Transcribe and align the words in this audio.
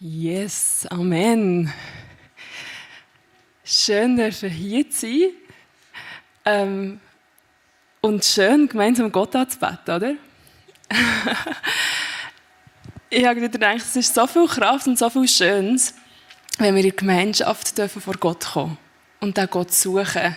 Yes, 0.00 0.86
Amen. 0.90 1.72
Schön, 3.64 4.16
dass 4.16 4.42
wir 4.42 4.48
hier 4.48 4.84
sein. 4.90 5.30
Ähm, 6.44 7.00
und 8.00 8.24
schön, 8.24 8.68
gemeinsam 8.68 9.10
Gott 9.10 9.34
anzubeten, 9.34 9.96
oder? 9.96 10.14
ich 13.10 13.26
habe 13.26 13.40
wieder 13.40 13.48
gedacht, 13.48 13.78
es 13.78 13.96
ist 13.96 14.14
so 14.14 14.28
viel 14.28 14.46
Kraft 14.46 14.86
und 14.86 14.96
so 14.96 15.10
viel 15.10 15.26
Schönes, 15.26 15.92
wenn 16.58 16.76
wir 16.76 16.84
in 16.84 16.94
Gemeinschaft 16.94 17.76
dürfen 17.76 18.00
vor 18.00 18.14
Gott 18.14 18.44
kommen 18.52 18.78
und 19.18 19.36
dann 19.36 19.50
Gott 19.50 19.74
suchen 19.74 20.36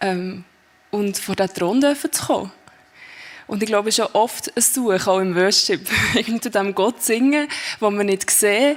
ähm, 0.00 0.44
und 0.92 1.18
vor 1.18 1.34
den 1.34 1.52
Thron 1.52 1.80
dürfen 1.80 2.12
zu 2.12 2.26
kommen. 2.26 2.52
Und 3.46 3.62
ich 3.62 3.68
glaube, 3.68 3.90
es 3.90 3.98
ist 3.98 4.04
auch 4.04 4.14
oft 4.14 4.56
ein 4.56 4.62
Suchen, 4.62 5.06
auch 5.06 5.18
im 5.18 5.34
Worship. 5.34 5.86
Irgendwie 6.14 6.50
dem 6.50 6.74
Gott 6.74 7.02
singen, 7.02 7.48
was 7.80 7.92
wir 7.92 8.04
nicht 8.04 8.30
sehen. 8.30 8.76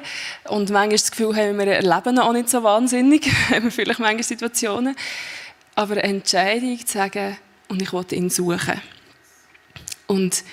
Und 0.49 0.69
manchmal 0.69 0.97
das 0.97 1.11
Gefühl 1.11 1.35
haben, 1.35 1.57
wir 1.57 1.67
erleben 1.67 2.19
auch 2.19 2.33
nicht 2.33 2.49
so 2.49 2.63
wahnsinnig. 2.63 3.31
haben 3.49 3.65
wir 3.65 3.71
vielleicht 3.71 3.99
manchmal 3.99 4.23
Situationen. 4.23 4.95
Aber 5.75 5.93
eine 5.93 6.03
Entscheidung 6.03 6.85
zu 6.85 6.97
sagen, 6.97 7.37
und 7.69 7.81
ich 7.81 7.93
will 7.93 8.05
ihn 8.11 8.29
suchen. 8.29 8.81
Und 10.07 10.43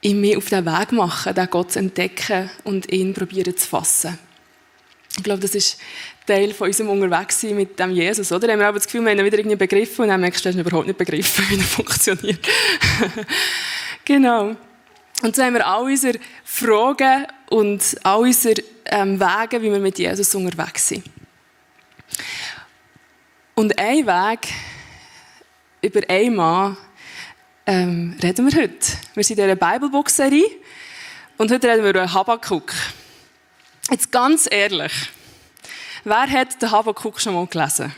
ihn 0.00 0.20
mir 0.20 0.38
auf 0.38 0.48
den 0.48 0.64
Weg 0.64 0.92
machen, 0.92 1.34
den 1.34 1.50
Gott 1.50 1.72
zu 1.72 1.78
entdecken 1.80 2.50
und 2.64 2.90
ihn 2.92 3.14
probieren 3.14 3.56
zu 3.56 3.66
fassen. 3.66 4.18
Ich 5.16 5.22
glaube, 5.22 5.40
das 5.40 5.54
ist 5.54 5.78
Teil 6.26 6.52
von 6.52 6.68
unserem 6.68 6.90
Unterwegssein 6.90 7.56
mit 7.56 7.78
dem 7.78 7.90
Jesus, 7.90 8.30
oder? 8.30 8.46
Da 8.46 8.52
haben 8.52 8.60
wir 8.60 8.68
aber 8.68 8.78
das 8.78 8.86
Gefühl, 8.86 9.02
wir 9.02 9.10
haben 9.10 9.18
ihn 9.18 9.24
wieder 9.24 9.38
irgendwie 9.38 9.56
begriffen 9.56 10.02
und 10.02 10.08
dann 10.08 10.20
merkst 10.20 10.44
du, 10.44 10.52
du 10.52 10.58
hast 10.58 10.66
überhaupt 10.66 10.86
nicht 10.86 10.98
begriffen, 10.98 11.44
wie 11.48 11.56
er 11.56 11.64
funktioniert. 11.64 12.46
genau. 14.04 14.54
Und 15.22 15.34
so 15.34 15.42
haben 15.42 15.54
wir 15.54 15.66
all 15.66 15.84
unsere 15.84 16.18
Fragen 16.44 17.26
und 17.48 17.82
all 18.04 18.20
unsere 18.20 18.62
ähm, 18.84 19.18
Wege, 19.18 19.60
wie 19.62 19.72
wir 19.72 19.80
mit 19.80 19.98
Jesus 19.98 20.34
unterwegs 20.34 20.88
sind. 20.88 21.04
Und 23.54 23.76
ein 23.78 24.06
Weg 24.06 24.48
über 25.82 26.00
einen 26.08 26.36
Mann 26.36 26.76
ähm, 27.66 28.16
reden 28.22 28.50
wir 28.50 28.62
heute. 28.62 28.86
Wir 29.14 29.24
sind 29.24 29.38
in 29.38 29.44
dieser 29.44 29.56
Bibelbox-Serie 29.56 30.46
und 31.38 31.50
heute 31.50 31.68
reden 31.68 31.82
wir 31.82 31.90
über 31.90 32.12
Habakkuk. 32.12 32.72
Jetzt 33.90 34.12
ganz 34.12 34.46
ehrlich, 34.50 34.92
wer 36.04 36.30
hat 36.30 36.60
den 36.60 36.70
Habakkuk 36.70 37.18
schon 37.20 37.32
mal 37.32 37.46
gelesen? 37.46 37.94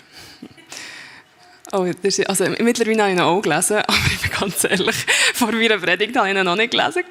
Oh, 1.72 1.84
das 1.84 2.18
ist, 2.18 2.28
also 2.28 2.44
mittlerweile 2.60 3.02
habe 3.02 3.12
ich 3.12 3.16
ihn 3.16 3.20
auch 3.20 3.40
gelesen, 3.40 3.76
aber 3.86 3.96
ich 4.12 4.20
bin 4.20 4.30
ganz 4.38 4.62
ehrlich, 4.62 4.96
vor 5.34 5.50
meiner 5.50 5.78
Predigt 5.78 6.16
habe 6.16 6.30
ich 6.30 6.36
ihn 6.36 6.44
noch 6.44 6.54
nicht 6.54 6.70
gelesen. 6.70 7.02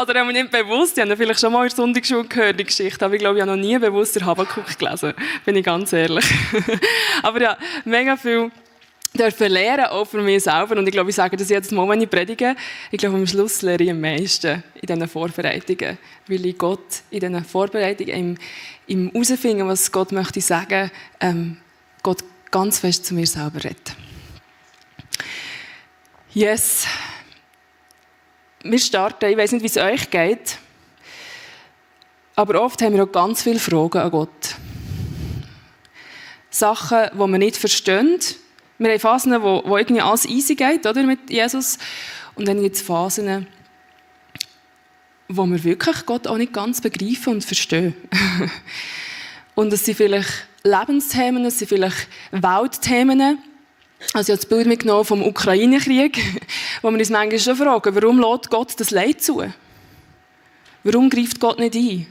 Oder 0.00 0.20
habe 0.20 0.32
ich 0.32 0.40
nicht 0.40 0.50
bewusst, 0.52 0.96
ich 0.96 1.02
habe 1.02 1.12
ihn 1.12 1.16
vielleicht 1.16 1.40
schon 1.40 1.52
mal 1.52 1.62
in 1.62 1.68
der 1.68 1.76
Sonntagsschule 1.76 2.24
gehört, 2.24 2.60
die 2.60 2.64
Geschichte, 2.64 3.04
aber 3.04 3.14
ich 3.14 3.20
glaube, 3.20 3.38
ich 3.38 3.42
habe 3.42 3.56
noch 3.56 3.64
nie 3.64 3.76
bewusst 3.76 4.14
den 4.14 4.24
Habakkuk 4.24 4.78
gelesen, 4.78 5.12
bin 5.44 5.56
ich 5.56 5.64
ganz 5.64 5.92
ehrlich. 5.92 6.24
aber 7.22 7.40
ja, 7.40 7.58
mega 7.84 8.16
viel 8.16 8.52
dürfen 9.16 9.50
lernen, 9.50 9.86
auch 9.86 10.04
für 10.04 10.20
mich 10.20 10.44
selber. 10.44 10.76
Und 10.76 10.86
ich 10.86 10.92
glaube, 10.92 11.10
ich 11.10 11.16
sage 11.16 11.36
das 11.36 11.48
jedes 11.48 11.70
Mal, 11.70 11.88
wenn 11.88 12.00
ich 12.00 12.10
predige. 12.10 12.56
Ich 12.90 12.98
glaube, 12.98 13.16
am 13.16 13.26
Schluss 13.26 13.62
lerne 13.62 13.84
ich 13.84 13.90
am 13.90 14.00
meisten 14.00 14.62
in 14.74 14.86
diesen 14.86 15.08
Vorbereitungen. 15.08 15.98
Weil 16.26 16.46
ich 16.46 16.58
Gott 16.58 17.02
in 17.10 17.20
diesen 17.20 17.44
Vorbereitungen, 17.44 18.14
im, 18.14 18.38
im 18.86 19.10
herausfinden, 19.12 19.66
was 19.68 19.90
Gott 19.90 20.12
möchte 20.12 20.40
sagen, 20.40 20.90
ähm, 21.20 21.58
Gott 22.02 22.22
ganz 22.50 22.78
fest 22.78 23.04
zu 23.06 23.14
mir 23.14 23.26
selber 23.26 23.64
redet. 23.64 23.96
Yes. 26.32 26.86
Wir 28.62 28.78
starten, 28.78 29.30
ich 29.30 29.36
weiß 29.36 29.52
nicht, 29.52 29.62
wie 29.62 29.66
es 29.66 29.76
euch 29.76 30.10
geht, 30.10 30.58
aber 32.34 32.60
oft 32.60 32.82
haben 32.82 32.94
wir 32.94 33.04
auch 33.04 33.12
ganz 33.12 33.42
viele 33.42 33.58
Fragen 33.58 33.98
an 33.98 34.10
Gott. 34.10 34.56
Sachen, 36.50 37.08
die 37.12 37.18
wir 37.18 37.38
nicht 37.38 37.56
verstehen, 37.56 38.18
wir 38.78 38.90
haben 38.90 39.00
Phasen, 39.00 39.42
wo, 39.42 39.62
wo 39.64 39.76
irgendwie 39.76 40.02
alles 40.02 40.26
easy 40.26 40.54
geht, 40.54 40.86
oder, 40.86 41.02
mit 41.02 41.30
Jesus. 41.30 41.78
Und 42.34 42.46
dann 42.46 42.60
gibt 42.60 42.76
es 42.76 42.82
Phasen, 42.82 43.46
wo 45.28 45.46
wir 45.46 45.64
wirklich 45.64 46.04
Gott 46.04 46.26
auch 46.26 46.36
nicht 46.36 46.52
ganz 46.52 46.80
begreifen 46.80 47.34
und 47.34 47.44
verstehen. 47.44 47.94
und 49.54 49.72
es 49.72 49.84
sind 49.84 49.96
vielleicht 49.96 50.46
Lebensthemen, 50.62 51.44
es 51.46 51.58
sind 51.58 51.68
vielleicht 51.68 52.08
Weltthemen. 52.30 53.38
Also 54.12 54.32
ich 54.32 54.38
habe 54.38 54.46
das 54.46 54.46
Bild 54.46 54.66
mitgenommen 54.66 55.04
vom 55.04 55.22
Ukraine-Krieg, 55.22 56.22
wo 56.82 56.90
wir 56.90 56.98
uns 56.98 57.10
manchmal 57.10 57.38
schon 57.38 57.56
fragen, 57.56 57.94
warum 57.94 58.20
lädt 58.20 58.50
Gott 58.50 58.78
das 58.78 58.90
Leid 58.90 59.22
zu? 59.22 59.42
Warum 60.84 61.08
greift 61.08 61.40
Gott 61.40 61.58
nicht 61.58 61.74
ein? 61.74 62.06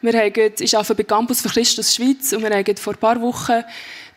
Wir 0.00 0.12
haben, 0.12 0.52
ich 0.60 0.76
arbeite 0.76 0.94
bei 0.94 1.02
Campus 1.02 1.40
für 1.40 1.48
Christus 1.48 1.94
Schweiz 1.94 2.32
und 2.32 2.42
wir 2.42 2.50
haben 2.50 2.76
vor 2.76 2.92
ein 2.92 2.98
paar 2.98 3.20
Wochen 3.20 3.64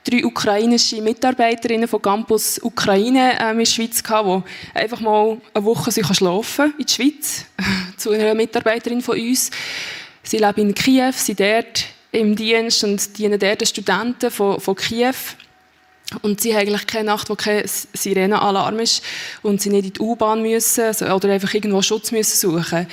drei 0.10 0.26
ukrainische 0.26 1.02
Mitarbeiterinnen 1.02 1.88
von 1.88 2.02
Campus 2.02 2.60
Ukraine 2.62 3.38
ähm, 3.40 3.52
in 3.52 3.58
der 3.60 3.66
Schweiz 3.66 4.02
die 4.02 4.78
einfach 4.78 5.00
mal 5.00 5.38
eine 5.54 5.66
Woche 5.66 5.92
schlafen 5.92 6.74
in 6.78 6.86
der 6.86 6.94
Schweiz 6.94 7.46
zu 7.98 8.12
einer 8.12 8.34
Mitarbeiterin 8.34 9.02
von 9.02 9.20
uns. 9.20 9.52
Sie 10.24 10.38
leben 10.38 10.62
in 10.62 10.76
Kiew, 10.76 11.12
sind 11.12 11.40
dort 11.40 11.86
im 12.12 12.36
Dienst 12.36 12.84
und 12.84 13.18
dienen 13.18 13.40
dort 13.40 13.62
den 13.62 13.68
Studenten 13.68 14.32
von, 14.32 14.60
von 14.60 14.76
Kiew. 14.76 15.16
Und 16.22 16.40
sie 16.40 16.54
haben 16.54 16.62
eigentlich 16.62 16.88
keine 16.88 17.06
Nacht, 17.06 17.30
wo 17.30 17.36
kein 17.36 17.64
Sirenenalarm 17.66 18.80
ist 18.80 19.04
und 19.44 19.62
sie 19.62 19.70
nicht 19.70 19.88
in 19.88 19.94
die 19.94 20.00
U-Bahn 20.00 20.42
müssen 20.42 20.96
oder 21.04 21.30
einfach 21.30 21.54
irgendwo 21.54 21.82
Schutz 21.82 22.14
müssen 22.14 22.38
suchen 22.38 22.88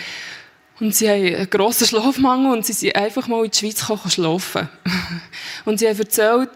und 0.80 0.94
sie 0.94 1.08
haben 1.08 1.36
einen 1.36 1.50
grossen 1.50 1.86
Schlafmangel 1.86 2.52
und 2.52 2.66
sie 2.66 2.72
sind 2.72 2.96
einfach 2.96 3.28
mal 3.28 3.44
in 3.44 3.50
die 3.50 3.58
Schweiz 3.58 3.84
schlafen. 4.12 4.68
Und 5.64 5.78
sie 5.78 5.88
haben 5.88 5.98
erzählt, 5.98 6.50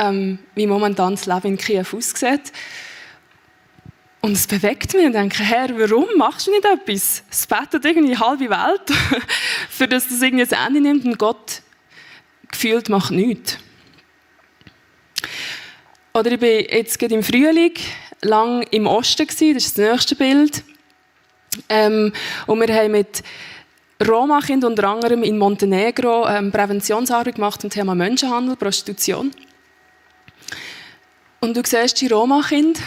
ähm, 0.00 0.38
wie 0.54 0.66
momentan 0.66 1.14
das 1.14 1.26
Leben 1.26 1.48
in 1.48 1.58
Kiew 1.58 1.84
aussieht. 1.92 2.52
Und 4.22 4.32
es 4.32 4.46
bewegt 4.46 4.92
mich 4.94 5.06
und 5.06 5.12
denke, 5.12 5.42
Herr, 5.42 5.70
warum 5.78 6.06
machst 6.16 6.46
du 6.46 6.50
nicht 6.50 6.64
etwas? 6.64 7.22
Es 7.30 7.46
betet 7.46 7.84
irgendwie 7.84 8.08
die 8.08 8.18
halbe 8.18 8.50
Welt, 8.50 8.90
für 9.70 9.88
das 9.88 10.08
das 10.08 10.20
irgendwie 10.20 10.54
ein 10.54 10.66
Ende 10.66 10.80
nimmt 10.80 11.04
und 11.04 11.18
Gott 11.18 11.62
gefühlt 12.50 12.88
macht 12.88 13.12
nichts. 13.12 13.58
Oder 16.12 16.32
ich 16.32 16.40
bin 16.40 16.66
jetzt 16.70 16.98
gerade 16.98 17.14
im 17.14 17.22
Frühling 17.22 17.74
lang 18.22 18.62
im 18.70 18.86
Osten 18.86 19.26
gewesen, 19.26 19.54
das 19.54 19.66
ist 19.66 19.78
das 19.78 19.90
nächste 19.90 20.16
Bild. 20.16 20.64
Ähm, 21.68 22.12
und 22.46 22.60
wir 22.60 22.74
haben 22.74 22.92
mit 22.92 23.22
Roma-Kindern 24.06 24.72
unter 24.72 24.88
anderem 24.88 25.22
in 25.22 25.38
Montenegro 25.38 26.26
ähm, 26.28 26.52
Präventionsarbeit 26.52 27.36
gemacht 27.36 27.60
zum 27.60 27.70
Thema 27.70 27.94
Menschenhandel, 27.94 28.56
Prostitution. 28.56 29.30
Und 31.42 31.56
du 31.56 31.62
siehst 31.64 31.98
die 32.02 32.06
Roma-Kinder 32.06 32.80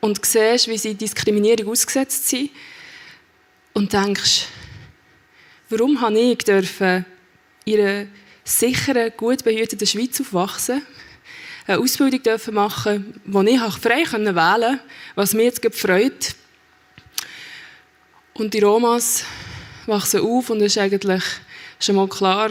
und 0.00 0.26
siehst, 0.26 0.66
wie 0.66 0.76
sie 0.76 0.96
Diskriminierung 0.96 1.70
ausgesetzt 1.70 2.28
sind 2.28 2.50
und 3.72 3.92
denkst, 3.92 4.48
warum 5.70 6.00
habe 6.00 6.18
ich 6.18 6.38
dürfen 6.38 7.06
in 7.64 7.80
einer 7.80 8.06
sicheren, 8.42 9.12
gut 9.16 9.44
behüteten 9.44 9.86
Schweiz 9.86 10.20
aufwachsen, 10.20 10.82
eine 11.68 11.78
Ausbildung 11.78 12.20
dürfen 12.20 12.54
machen, 12.54 13.20
wo 13.24 13.42
ich 13.42 13.60
frei 13.60 14.02
wählen 14.10 14.34
konnte, 14.34 14.80
was 15.14 15.34
mich 15.34 15.44
jetzt 15.44 15.78
freut. 15.78 16.34
Und 18.34 18.52
die 18.54 18.60
Romas 18.60 19.24
wachsen 19.86 20.20
auf 20.20 20.50
und 20.50 20.60
es 20.62 20.74
ist 20.74 20.78
eigentlich 20.78 21.22
schon 21.78 21.94
mal 21.94 22.08
klar, 22.08 22.50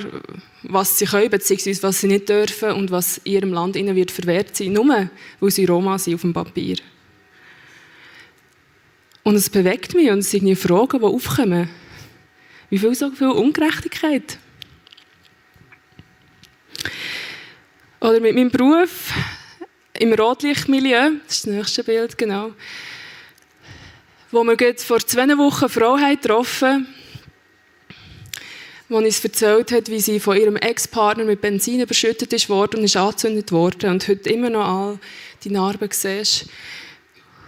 was 0.63 0.97
sie 0.97 1.05
können, 1.05 1.29
beziehungsweise 1.29 1.83
was 1.83 2.01
sie 2.01 2.07
nicht 2.07 2.29
dürfen 2.29 2.71
und 2.71 2.91
was 2.91 3.21
ihrem 3.23 3.53
Land 3.53 3.75
ihnen 3.75 3.95
wird 3.95 4.11
verwehrt 4.11 4.55
sein, 4.55 4.73
nur 4.73 5.09
weil 5.39 5.51
sie 5.51 5.65
Roma 5.65 5.97
sind 5.97 6.15
auf 6.15 6.21
dem 6.21 6.33
Papier. 6.33 6.77
Und 9.23 9.35
es 9.35 9.49
bewegt 9.49 9.93
mich 9.93 10.09
und 10.09 10.19
es 10.19 10.31
sind 10.31 10.55
Fragen, 10.55 10.99
die 10.99 11.05
aufkommen. 11.05 11.69
Wie 12.69 12.77
viel 12.77 12.95
so 12.95 13.11
viel 13.11 13.27
Ungerechtigkeit? 13.27 14.37
Oder 18.01 18.19
mit 18.19 18.35
meinem 18.35 18.51
Beruf 18.51 19.13
im 19.97 20.11
Rotlichtmilieu, 20.13 21.11
das 21.25 21.37
ist 21.37 21.47
das 21.47 21.53
nächste 21.53 21.83
Bild, 21.83 22.17
genau, 22.17 22.51
wo 24.31 24.43
wir 24.43 24.75
vor 24.77 24.99
zwei 24.99 25.27
Wochen 25.37 25.65
eine 25.65 25.69
Frau 25.69 25.95
getroffen 25.95 26.67
haben, 26.67 26.87
die 28.89 28.93
uns 28.93 29.23
erzählt 29.23 29.71
hat, 29.71 29.89
wie 29.89 29.99
sie 29.99 30.19
von 30.19 30.37
ihrem 30.37 30.55
Ex-Partner 30.55 31.23
mit 31.23 31.41
Benzin 31.41 31.81
überschüttet 31.81 32.33
ist 32.33 32.49
worden 32.49 32.79
und 32.79 32.83
ist 32.85 32.97
angezündet 32.97 33.51
worden 33.51 33.91
und 33.91 34.07
heute 34.07 34.29
immer 34.29 34.49
noch 34.49 34.65
all 34.65 34.99
die 35.43 35.49
Narben 35.49 35.89
siehst. 35.91 36.47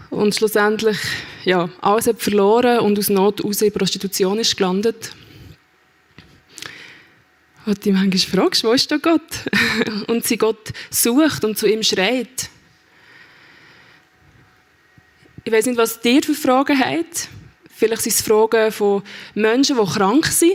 Und 0.09 0.33
schlussendlich, 0.33 0.97
ja, 1.43 1.69
alles 1.81 2.07
hat 2.07 2.21
verloren 2.21 2.79
und 2.79 2.97
aus 2.97 3.09
Not 3.09 3.43
raus 3.43 3.61
in 3.61 3.73
Prostitution 3.73 4.39
ist 4.39 4.55
gelandet. 4.55 5.11
Und 7.65 7.83
die 7.83 7.91
manchmal 7.91 8.19
fragst, 8.19 8.63
wo 8.63 8.71
ist 8.71 8.89
da 8.91 8.97
Gott? 8.97 9.21
und 10.07 10.25
sie 10.25 10.37
Gott 10.37 10.71
sucht 10.89 11.43
und 11.43 11.57
zu 11.57 11.67
ihm 11.67 11.83
schreit. 11.83 12.49
Ich 15.43 15.51
weiß 15.51 15.65
nicht, 15.65 15.77
was 15.77 15.99
dir 15.99 16.23
für 16.23 16.33
Fragen 16.33 16.79
hat. 16.79 17.27
Vielleicht 17.75 18.03
sind 18.03 18.13
es 18.13 18.21
Fragen 18.21 18.71
von 18.71 19.03
Menschen, 19.33 19.77
die 19.77 19.91
krank 19.91 20.27
sind 20.27 20.53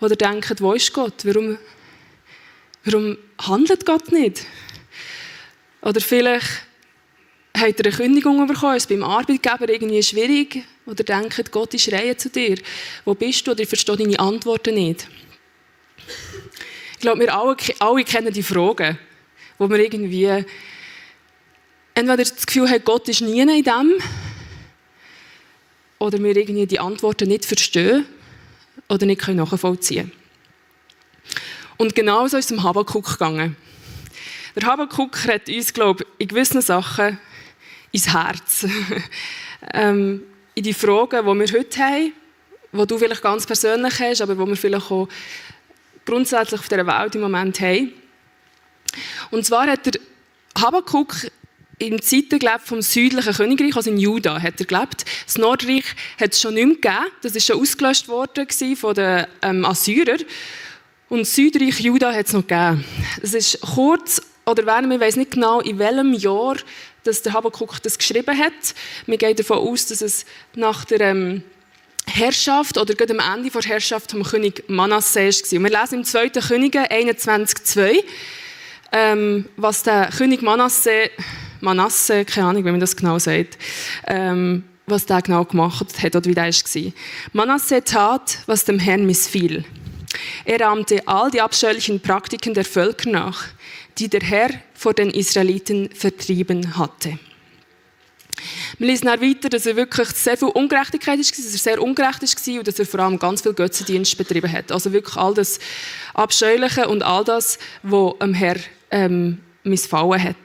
Oder 0.00 0.16
denkt, 0.16 0.60
wo 0.60 0.72
ist 0.72 0.92
Gott? 0.92 1.24
Warum, 1.24 1.58
warum 2.84 3.18
handelt 3.40 3.84
Gott 3.84 4.12
nicht? 4.12 4.46
Oder 5.82 6.00
vielleicht 6.00 6.46
habt 7.56 7.80
ihr 7.80 7.86
eine 7.86 7.96
Kündigung 7.96 8.46
bekommen, 8.46 8.76
ist 8.76 8.88
beim 8.88 9.02
Arbeitgeber 9.02 9.68
irgendwie 9.68 10.02
schwierig? 10.02 10.64
Oder 10.86 11.02
denkt, 11.02 11.50
Gott 11.50 11.74
ist 11.74 11.92
Reihe 11.92 12.16
zu 12.16 12.30
dir? 12.30 12.58
Wo 13.04 13.14
bist 13.14 13.46
du? 13.46 13.50
Oder 13.50 13.62
ich 13.62 13.68
verstehe 13.68 13.96
deine 13.96 14.18
Antworten 14.18 14.74
nicht. 14.74 15.08
Ich 16.92 16.98
glaube, 17.00 17.20
wir 17.20 17.34
alle, 17.34 17.56
alle 17.78 18.04
kennen 18.04 18.32
die 18.32 18.42
Fragen, 18.42 18.98
wo 19.58 19.68
wir 19.68 19.78
irgendwie 19.78 20.44
entweder 21.94 22.16
das 22.16 22.46
Gefühl 22.46 22.70
haben, 22.70 22.84
Gott 22.84 23.08
ist 23.08 23.20
nie 23.20 23.40
in 23.40 23.48
dem, 23.64 23.94
oder 25.98 26.18
wir 26.22 26.36
irgendwie 26.36 26.66
die 26.66 26.78
Antworten 26.78 27.28
nicht 27.28 27.44
verstehen 27.44 28.06
oder 28.88 29.06
nicht 29.06 29.26
nachvollziehen 29.28 30.10
können. 30.10 30.18
Und 31.76 31.94
genau 31.94 32.26
so 32.26 32.36
ist 32.36 32.46
es 32.46 32.48
dem 32.48 32.62
Habakkuk 32.62 33.06
gegangen. 33.12 33.56
Der 34.56 34.66
Habakkuk 34.66 35.26
hat 35.28 35.48
uns, 35.48 35.72
glaube 35.72 36.04
ich, 36.04 36.22
in 36.22 36.28
gewissen 36.28 36.60
Sachen 36.60 37.18
ins 37.92 38.12
Herz. 38.12 38.66
ähm, 39.72 40.22
in 40.54 40.64
die 40.64 40.74
Fragen, 40.74 41.24
die 41.24 41.52
wir 41.52 41.58
heute 41.58 41.78
haben, 41.78 42.12
die 42.72 42.86
du 42.86 42.98
vielleicht 42.98 43.22
ganz 43.22 43.46
persönlich 43.46 44.00
hast, 44.00 44.22
aber 44.22 44.34
die 44.34 44.46
wir 44.46 44.56
vielleicht 44.56 44.90
auch 44.90 45.08
grundsätzlich 46.04 46.60
auf 46.60 46.68
dieser 46.68 46.86
Welt 46.86 47.14
im 47.14 47.20
Moment 47.20 47.60
haben. 47.60 47.92
Und 49.30 49.46
zwar 49.46 49.66
hat 49.68 49.86
der 49.86 50.00
Habakkuk 50.58 51.14
in 51.78 52.02
Zeiten 52.02 52.38
gelebt 52.38 52.62
vom 52.64 52.82
südlichen 52.82 53.32
Königreich, 53.32 53.76
also 53.76 53.90
in 53.90 53.98
Juda, 53.98 54.40
hat 54.40 54.58
er 54.58 54.66
gelebt. 54.66 55.04
Das 55.26 55.38
Nordreich 55.38 55.84
hat 56.20 56.32
es 56.32 56.40
schon 56.40 56.54
nicht 56.54 56.66
mehr 56.66 56.74
gegeben. 56.74 57.12
Das 57.22 57.36
ist 57.36 57.46
schon 57.46 57.60
ausgelöscht 57.60 58.08
worden 58.08 58.46
von 58.76 58.94
den 58.94 59.26
ähm, 59.42 59.64
Assyrern. 59.64 60.20
Und 61.08 61.20
das 61.20 61.34
Südreich 61.34 61.80
Juda 61.80 62.12
hat 62.12 62.26
es 62.26 62.32
noch 62.32 62.46
gegeben. 62.46 62.84
Es 63.22 63.32
ist 63.32 63.60
kurz, 63.60 64.20
oder 64.44 64.66
werden 64.66 64.90
wir 64.90 65.00
weiß 65.00 65.16
nicht 65.16 65.32
genau, 65.32 65.60
in 65.60 65.78
welchem 65.78 66.12
Jahr 66.14 66.56
dass 67.04 67.22
der 67.22 67.32
Habakkuk 67.32 67.82
das 67.82 67.96
geschrieben 67.96 68.36
hat. 68.36 68.52
Wir 69.06 69.16
gehen 69.16 69.34
davon 69.34 69.58
aus, 69.58 69.86
dass 69.86 70.02
es 70.02 70.26
nach 70.54 70.84
der 70.84 71.00
ähm, 71.00 71.42
Herrschaft 72.06 72.76
oder 72.76 72.94
gerade 72.94 73.18
am 73.18 73.38
Ende 73.38 73.50
der 73.50 73.62
Herrschaft 73.62 74.10
vom 74.10 74.24
König 74.24 74.64
Manasseh 74.68 75.30
war. 75.30 75.58
Und 75.58 75.64
wir 75.64 75.80
lesen 75.80 75.94
im 76.00 76.04
2. 76.04 76.28
Könige 76.28 76.80
21,2, 76.90 78.02
ähm, 78.92 79.48
was 79.56 79.84
der 79.84 80.10
König 80.10 80.42
Manasseh 80.42 81.10
Manasse, 81.60 82.24
keine 82.24 82.48
Ahnung, 82.48 82.64
wie 82.64 82.70
man 82.70 82.80
das 82.80 82.96
genau 82.96 83.18
sagt, 83.18 83.58
ähm, 84.06 84.64
was 84.86 85.06
der 85.06 85.22
genau 85.22 85.44
gemacht 85.44 86.02
hat 86.02 86.16
oder 86.16 86.24
wie 86.24 86.34
der 86.34 86.44
war. 86.44 86.92
Manasse 87.32 87.82
tat, 87.84 88.38
was 88.46 88.64
dem 88.64 88.78
Herrn 88.78 89.06
missfiel. 89.06 89.64
Er 90.44 90.66
ahmte 90.66 91.06
all 91.06 91.30
die 91.30 91.40
abscheulichen 91.40 92.00
Praktiken 92.00 92.54
der 92.54 92.64
Völker 92.64 93.10
nach, 93.10 93.44
die 93.98 94.08
der 94.08 94.20
Herr 94.20 94.50
vor 94.74 94.94
den 94.94 95.10
Israeliten 95.10 95.90
vertrieben 95.94 96.78
hatte. 96.78 97.18
Wir 98.78 98.86
lesen 98.86 99.08
auch 99.08 99.20
weiter, 99.20 99.48
dass 99.48 99.66
er 99.66 99.76
wirklich 99.76 100.08
sehr 100.10 100.36
viel 100.36 100.48
Ungerechtigkeit 100.48 101.18
war, 101.18 101.24
dass 101.24 101.30
er 101.30 101.58
sehr 101.58 101.82
ungerecht 101.82 102.22
war 102.22 102.58
und 102.58 102.68
dass 102.68 102.78
er 102.78 102.86
vor 102.86 103.00
allem 103.00 103.18
ganz 103.18 103.42
viel 103.42 103.52
Götzendienst 103.52 104.16
betrieben 104.16 104.50
hat. 104.50 104.70
Also 104.70 104.92
wirklich 104.92 105.16
all 105.16 105.34
das 105.34 105.58
Abscheuliche 106.14 106.88
und 106.88 107.02
all 107.02 107.24
das, 107.24 107.58
was 107.82 108.14
dem 108.20 108.34
Herr 108.34 108.56
ähm, 108.90 109.40
missfallen 109.64 110.22
hat. 110.22 110.36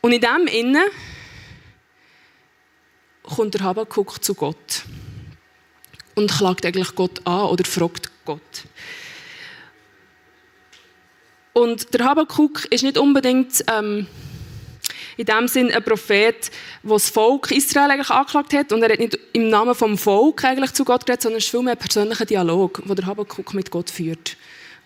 Und 0.00 0.12
in 0.12 0.20
dem 0.20 0.46
Innen 0.46 0.84
kommt 3.22 3.54
der 3.54 3.62
Habakkuk 3.62 4.22
zu 4.22 4.34
Gott 4.34 4.82
und 6.14 6.30
klagt 6.30 6.64
eigentlich 6.64 6.94
Gott 6.94 7.20
an 7.26 7.46
oder 7.46 7.64
fragt 7.64 8.10
Gott. 8.24 8.40
Und 11.52 11.92
der 11.92 12.06
Habakkuk 12.06 12.66
ist 12.70 12.84
nicht 12.84 12.98
unbedingt 12.98 13.64
ähm, 13.68 14.06
in 15.16 15.26
dem 15.26 15.48
Sinn 15.48 15.72
ein 15.72 15.82
Prophet, 15.82 16.50
der 16.82 16.92
das 16.92 17.10
Volk 17.10 17.50
Israel 17.50 17.90
eigentlich 17.90 18.10
angeklagt 18.10 18.52
hat 18.52 18.72
und 18.72 18.82
er 18.82 18.92
hat 18.92 19.00
nicht 19.00 19.18
im 19.32 19.48
Namen 19.48 19.74
vom 19.74 19.98
Volk 19.98 20.44
eigentlich 20.44 20.72
zu 20.72 20.84
Gott 20.84 21.04
geredet, 21.04 21.22
sondern 21.22 21.38
es 21.38 21.44
ist 21.44 21.50
vielmehr 21.50 21.72
ein 21.72 21.78
persönlicher 21.78 22.24
Dialog, 22.24 22.82
den 22.84 22.94
der 22.94 23.06
Habakkuk 23.06 23.54
mit 23.54 23.70
Gott 23.72 23.90
führt 23.90 24.36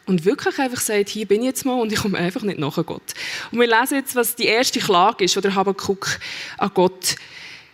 und 0.07 0.25
wirklich 0.25 0.59
einfach 0.59 0.81
sagt, 0.81 1.09
hier 1.09 1.27
bin 1.27 1.41
ich 1.41 1.47
jetzt 1.47 1.65
mal 1.65 1.81
und 1.81 1.93
ich 1.93 2.01
komme 2.01 2.19
einfach 2.19 2.43
nicht 2.43 2.59
nach 2.59 2.75
Gott. 2.85 3.15
Und 3.51 3.61
wir 3.61 3.67
lesen 3.67 3.97
jetzt, 3.97 4.17
was 4.17 4.35
die 4.35 4.47
erste 4.47 4.81
Klage 4.81 5.25
ist, 5.25 5.37
die 5.37 5.41
der 5.41 5.55
Habakkuk 5.55 6.19
an 6.59 6.71
Gott 6.75 7.17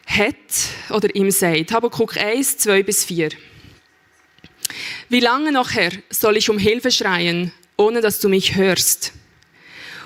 hat 0.06 0.34
oder 0.90 1.14
ihm 1.14 1.30
sagt. 1.30 1.72
Habakkuk 1.72 2.16
1, 2.16 2.58
2 2.58 2.82
bis 2.82 3.04
4. 3.04 3.30
Wie 5.08 5.20
lange 5.20 5.52
noch, 5.52 5.72
Herr, 5.72 5.92
soll 6.10 6.36
ich 6.36 6.50
um 6.50 6.58
Hilfe 6.58 6.90
schreien, 6.90 7.52
ohne 7.76 8.00
dass 8.00 8.20
du 8.20 8.28
mich 8.28 8.56
hörst? 8.56 9.12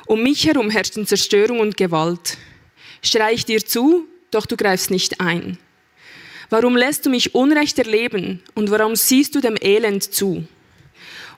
Um 0.06 0.22
mich 0.22 0.46
herum 0.46 0.70
herrscht 0.70 0.94
Zerstörung 1.06 1.60
und 1.60 1.76
Gewalt. 1.76 2.36
Schrei 3.02 3.32
ich 3.32 3.44
dir 3.44 3.64
zu, 3.64 4.06
doch 4.30 4.46
du 4.46 4.56
greifst 4.56 4.90
nicht 4.90 5.20
ein. 5.20 5.58
Warum 6.50 6.76
lässt 6.76 7.06
du 7.06 7.10
mich 7.10 7.34
Unrecht 7.34 7.78
erleben 7.78 8.42
und 8.54 8.70
warum 8.70 8.94
siehst 8.94 9.34
du 9.34 9.40
dem 9.40 9.56
Elend 9.60 10.12
zu? 10.12 10.46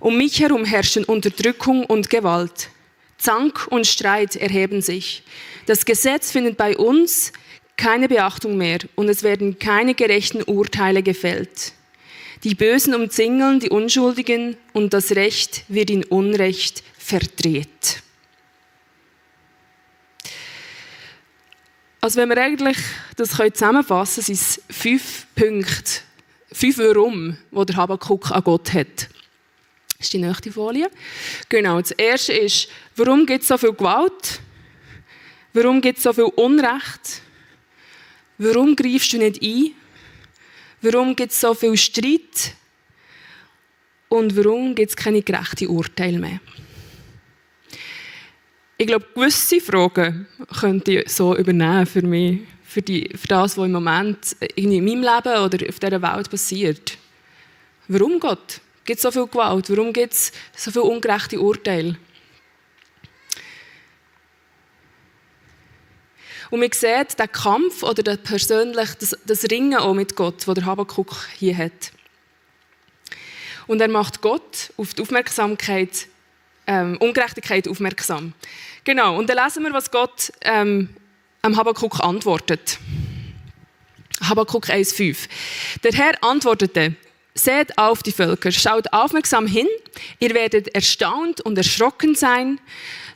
Um 0.00 0.16
mich 0.16 0.40
herum 0.40 0.64
herrschen 0.64 1.04
Unterdrückung 1.04 1.84
und 1.84 2.10
Gewalt. 2.10 2.70
Zank 3.18 3.68
und 3.70 3.86
Streit 3.86 4.36
erheben 4.36 4.82
sich. 4.82 5.22
Das 5.66 5.84
Gesetz 5.84 6.32
findet 6.32 6.56
bei 6.56 6.76
uns 6.76 7.32
keine 7.76 8.08
Beachtung 8.08 8.56
mehr 8.56 8.78
und 8.94 9.08
es 9.08 9.22
werden 9.22 9.58
keine 9.58 9.94
gerechten 9.94 10.42
Urteile 10.42 11.02
gefällt. 11.02 11.72
Die 12.44 12.54
Bösen 12.54 12.94
umzingeln 12.94 13.60
die 13.60 13.70
Unschuldigen 13.70 14.56
und 14.74 14.92
das 14.92 15.12
Recht 15.12 15.64
wird 15.68 15.88
in 15.88 16.04
Unrecht 16.04 16.84
verdreht. 16.98 18.02
Also 22.02 22.20
wenn 22.20 22.28
wir 22.28 22.36
eigentlich 22.36 22.76
das 23.16 23.30
zusammenfassen 23.30 24.22
können, 24.22 24.36
sind 24.36 24.58
es 24.58 24.62
fünf 24.68 25.26
Punkte, 25.34 26.02
fünf 26.52 26.76
Warum, 26.76 27.38
die 27.50 27.64
der 27.64 27.76
Habakkuk 27.76 28.30
an 28.30 28.44
Gott 28.44 28.74
hat. 28.74 29.08
Das 30.04 30.08
ist 30.08 30.12
die 30.12 30.18
nächste 30.18 30.52
Folie. 30.52 30.90
Genau, 31.48 31.80
das 31.80 31.92
erste 31.92 32.34
ist, 32.34 32.68
warum 32.94 33.24
gibt 33.24 33.40
es 33.40 33.48
so 33.48 33.56
viel 33.56 33.72
Gewalt? 33.72 34.38
Warum 35.54 35.80
gibt 35.80 35.96
es 35.96 36.04
so 36.04 36.12
viel 36.12 36.24
Unrecht? 36.24 37.22
Warum 38.36 38.76
greifst 38.76 39.14
du 39.14 39.16
nicht 39.16 39.42
ein? 39.42 39.70
Warum 40.82 41.16
gibt 41.16 41.32
es 41.32 41.40
so 41.40 41.54
viel 41.54 41.74
Streit? 41.78 42.52
Und 44.10 44.36
warum 44.36 44.74
gibt 44.74 44.90
es 44.90 44.96
keine 44.96 45.22
gerechten 45.22 45.68
Urteile 45.68 46.18
mehr? 46.18 46.40
Ich 48.76 48.86
glaube, 48.86 49.06
gewisse 49.14 49.58
Fragen 49.58 50.26
könnte 50.60 51.00
ich 51.00 51.08
so 51.10 51.34
übernehmen 51.34 51.86
für 51.86 52.02
mich, 52.02 52.40
für, 52.62 52.82
die, 52.82 53.08
für 53.16 53.28
das, 53.28 53.56
was 53.56 53.64
im 53.64 53.72
Moment 53.72 54.36
in 54.54 54.68
meinem 54.84 55.00
Leben 55.00 55.44
oder 55.44 55.66
auf 55.66 55.80
dieser 55.80 56.02
Welt 56.02 56.28
passiert. 56.28 56.98
Warum 57.88 58.20
Gott? 58.20 58.60
Gibt 58.84 58.98
es 58.98 59.02
so 59.02 59.10
viel 59.10 59.26
Gewalt? 59.26 59.70
Warum 59.70 59.92
gibt 59.92 60.12
es 60.12 60.32
so 60.56 60.70
viele 60.70 60.84
ungerechte 60.84 61.40
Urteile? 61.40 61.96
Und 66.50 66.60
man 66.60 66.70
sieht 66.72 67.18
den 67.18 67.32
Kampf 67.32 67.82
oder 67.82 68.02
das 68.02 68.18
persönlich, 68.18 68.90
das, 69.00 69.16
das 69.26 69.44
Ringen 69.50 69.74
auch 69.74 69.94
mit 69.94 70.14
Gott, 70.14 70.46
das 70.46 70.54
der 70.54 70.66
Habakkuk 70.66 71.28
hier 71.36 71.56
hat. 71.56 71.92
Und 73.66 73.80
er 73.80 73.88
macht 73.88 74.20
Gott 74.20 74.72
auf 74.76 74.94
die 74.94 75.02
Aufmerksamkeit, 75.02 76.06
ähm, 76.66 76.96
Ungerechtigkeit 76.98 77.66
aufmerksam. 77.66 78.34
Genau, 78.84 79.18
und 79.18 79.28
dann 79.28 79.42
lesen 79.42 79.64
wir, 79.64 79.72
was 79.72 79.90
Gott 79.90 80.32
ähm, 80.42 80.90
am 81.42 81.56
Habakkuk 81.56 82.00
antwortet. 82.00 82.78
Habakkuk 84.20 84.68
1,5. 84.68 85.28
Der 85.82 85.92
Herr 85.92 86.22
antwortete, 86.22 86.94
Seht 87.36 87.76
auf 87.78 88.04
die 88.04 88.12
Völker, 88.12 88.52
schaut 88.52 88.92
aufmerksam 88.92 89.48
hin, 89.48 89.66
ihr 90.20 90.34
werdet 90.34 90.72
erstaunt 90.72 91.40
und 91.40 91.58
erschrocken 91.58 92.14
sein. 92.14 92.60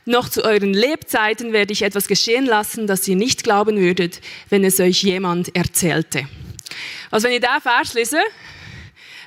Noch 0.05 0.27
zu 0.27 0.43
euren 0.43 0.73
Lebzeiten 0.73 1.53
werde 1.53 1.71
ich 1.71 1.83
etwas 1.83 2.07
geschehen 2.07 2.45
lassen, 2.45 2.85
das 2.85 3.07
ihr 3.07 3.15
nicht 3.15 3.43
glauben 3.43 3.77
würdet, 3.77 4.19
wenn 4.49 4.65
es 4.65 4.79
euch 4.81 5.03
jemand 5.03 5.55
erzählte. 5.55 6.27
Also 7.11 7.27
wenn 7.27 7.35
ich 7.35 7.41
diesen 7.41 7.61
Vers 7.61 7.93
lese, 7.93 8.19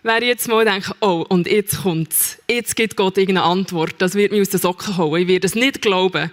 wäre 0.03 0.19
ich 0.21 0.27
jetzt 0.27 0.49
mal 0.49 0.65
denken, 0.65 0.93
oh, 1.01 1.25
und 1.27 1.47
jetzt 1.47 1.83
kommt's. 1.83 2.39
Jetzt 2.51 2.77
gibt 2.77 2.97
Gott 2.97 3.17
irgendeine 3.17 3.47
Antwort. 3.47 3.95
Das 3.99 4.15
wird 4.15 4.31
mich 4.31 4.43
aus 4.43 4.51
den 4.51 4.61
Socken 4.61 4.97
holen. 4.99 5.23
Ich 5.23 5.29
werde 5.29 5.47
es 5.47 5.55
nicht 5.55 5.81
glauben. 5.81 6.31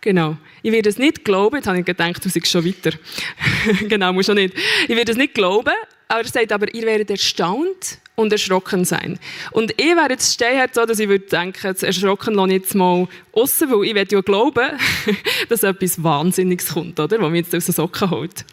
Genau. 0.00 0.36
Ich 0.62 0.72
werde 0.72 0.88
es 0.88 0.98
nicht 0.98 1.24
glauben. 1.24 1.56
Jetzt 1.56 1.66
habe 1.66 1.80
ich 1.80 1.84
gedacht, 1.84 2.24
du 2.24 2.30
bist 2.30 2.46
schon 2.46 2.64
weiter. 2.64 2.96
genau, 3.88 4.12
muss 4.12 4.26
schon 4.26 4.36
nicht. 4.36 4.54
Ich 4.88 4.96
werde 4.96 5.12
es 5.12 5.18
nicht 5.18 5.34
glauben, 5.34 5.74
aber 6.08 6.20
er 6.20 6.28
sagt 6.28 6.52
aber, 6.52 6.72
ihr 6.74 6.86
werdet 6.86 7.10
erstaunt 7.10 7.98
und 8.14 8.32
erschrocken 8.32 8.84
sein. 8.84 9.18
Und 9.50 9.72
ich 9.72 9.94
wäre 9.94 10.10
jetzt 10.10 10.34
stehen 10.34 10.68
so, 10.72 10.84
dass 10.86 10.98
ich 10.98 11.08
würde 11.08 11.26
denken, 11.26 11.66
jetzt 11.66 11.82
erschrocken 11.82 12.34
lasse 12.34 12.48
ich 12.48 12.62
jetzt 12.62 12.74
mal 12.74 13.08
aussen, 13.32 13.70
weil 13.70 13.84
ich 13.84 13.94
werde 13.94 14.16
ja 14.16 14.20
glauben, 14.22 14.70
dass 15.48 15.62
etwas 15.62 16.02
Wahnsinniges 16.02 16.68
kommt, 16.68 16.98
oder? 16.98 17.20
Was 17.20 17.30
mich 17.30 17.44
jetzt 17.44 17.54
aus 17.54 17.66
den 17.66 17.74
Socken 17.74 18.10
holt. 18.10 18.44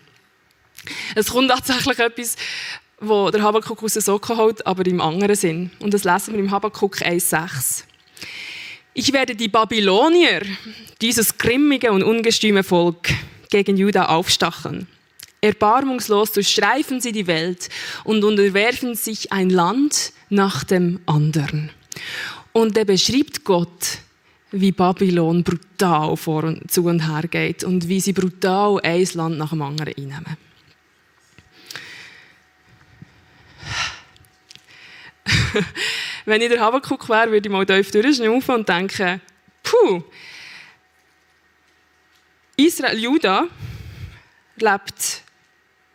Es 1.16 1.32
kommt 1.32 1.50
tatsächlich 1.50 2.00
etwas, 2.00 2.36
wo 3.00 3.30
der 3.30 3.42
Habakkuk 3.42 3.84
aus 3.84 3.94
den 3.94 4.02
Socken 4.02 4.38
holt, 4.38 4.66
aber 4.66 4.86
im 4.86 5.00
anderen 5.00 5.36
Sinn. 5.36 5.72
Und 5.80 5.94
das 5.94 6.04
lesen 6.04 6.34
wir 6.34 6.40
im 6.40 6.52
Habakkuk 6.52 6.98
1,6. 6.98 7.84
Ich 8.96 9.12
werde 9.14 9.36
die 9.36 9.48
Babylonier, 9.48 10.42
dieses 11.02 11.38
grimmige 11.38 11.92
und 11.92 12.04
ungestüme 12.04 12.64
Volk, 12.64 13.10
gegen 13.50 13.78
Juda 13.78 14.06
aufstacheln. 14.06 14.88
Erbarmungslos 15.44 16.32
durchstreifen 16.32 17.02
sie 17.02 17.12
die 17.12 17.28
Welt 17.28 17.68
und 18.06 18.24
unterwerfen 18.24 18.96
sich 18.96 19.34
ein 19.34 19.50
Land 19.50 20.14
nach 20.30 20.64
dem 20.64 21.02
anderen. 21.06 21.70
Und 22.54 22.78
er 22.78 22.86
beschreibt 22.86 23.44
Gott, 23.44 23.98
wie 24.52 24.72
Babylon 24.72 25.44
brutal 25.44 26.16
vor 26.16 26.46
und 26.46 26.72
zu 26.72 26.86
und 26.86 27.12
her 27.12 27.28
geht 27.28 27.66
und 27.66 27.90
wie 27.90 28.00
sie 28.00 28.14
brutal 28.14 28.80
ein 28.84 29.06
Land 29.16 29.38
nach 29.38 29.50
dem 29.50 29.64
anderen 29.64 29.94
einnehmen. 29.98 30.38
Wenn 36.26 36.42
ich 36.42 36.50
der 36.50 36.62
Habakuk 36.62 37.10
wäre, 37.10 37.32
würde 37.32 37.50
ich 37.50 37.52
mal 37.52 37.66
tief 37.66 37.92
durchschnaufen 37.92 38.56
und 38.56 38.70
denken, 38.70 39.20
puh, 39.62 40.04
Israel, 42.56 42.98
Juda 42.98 43.48
lebt 44.58 45.23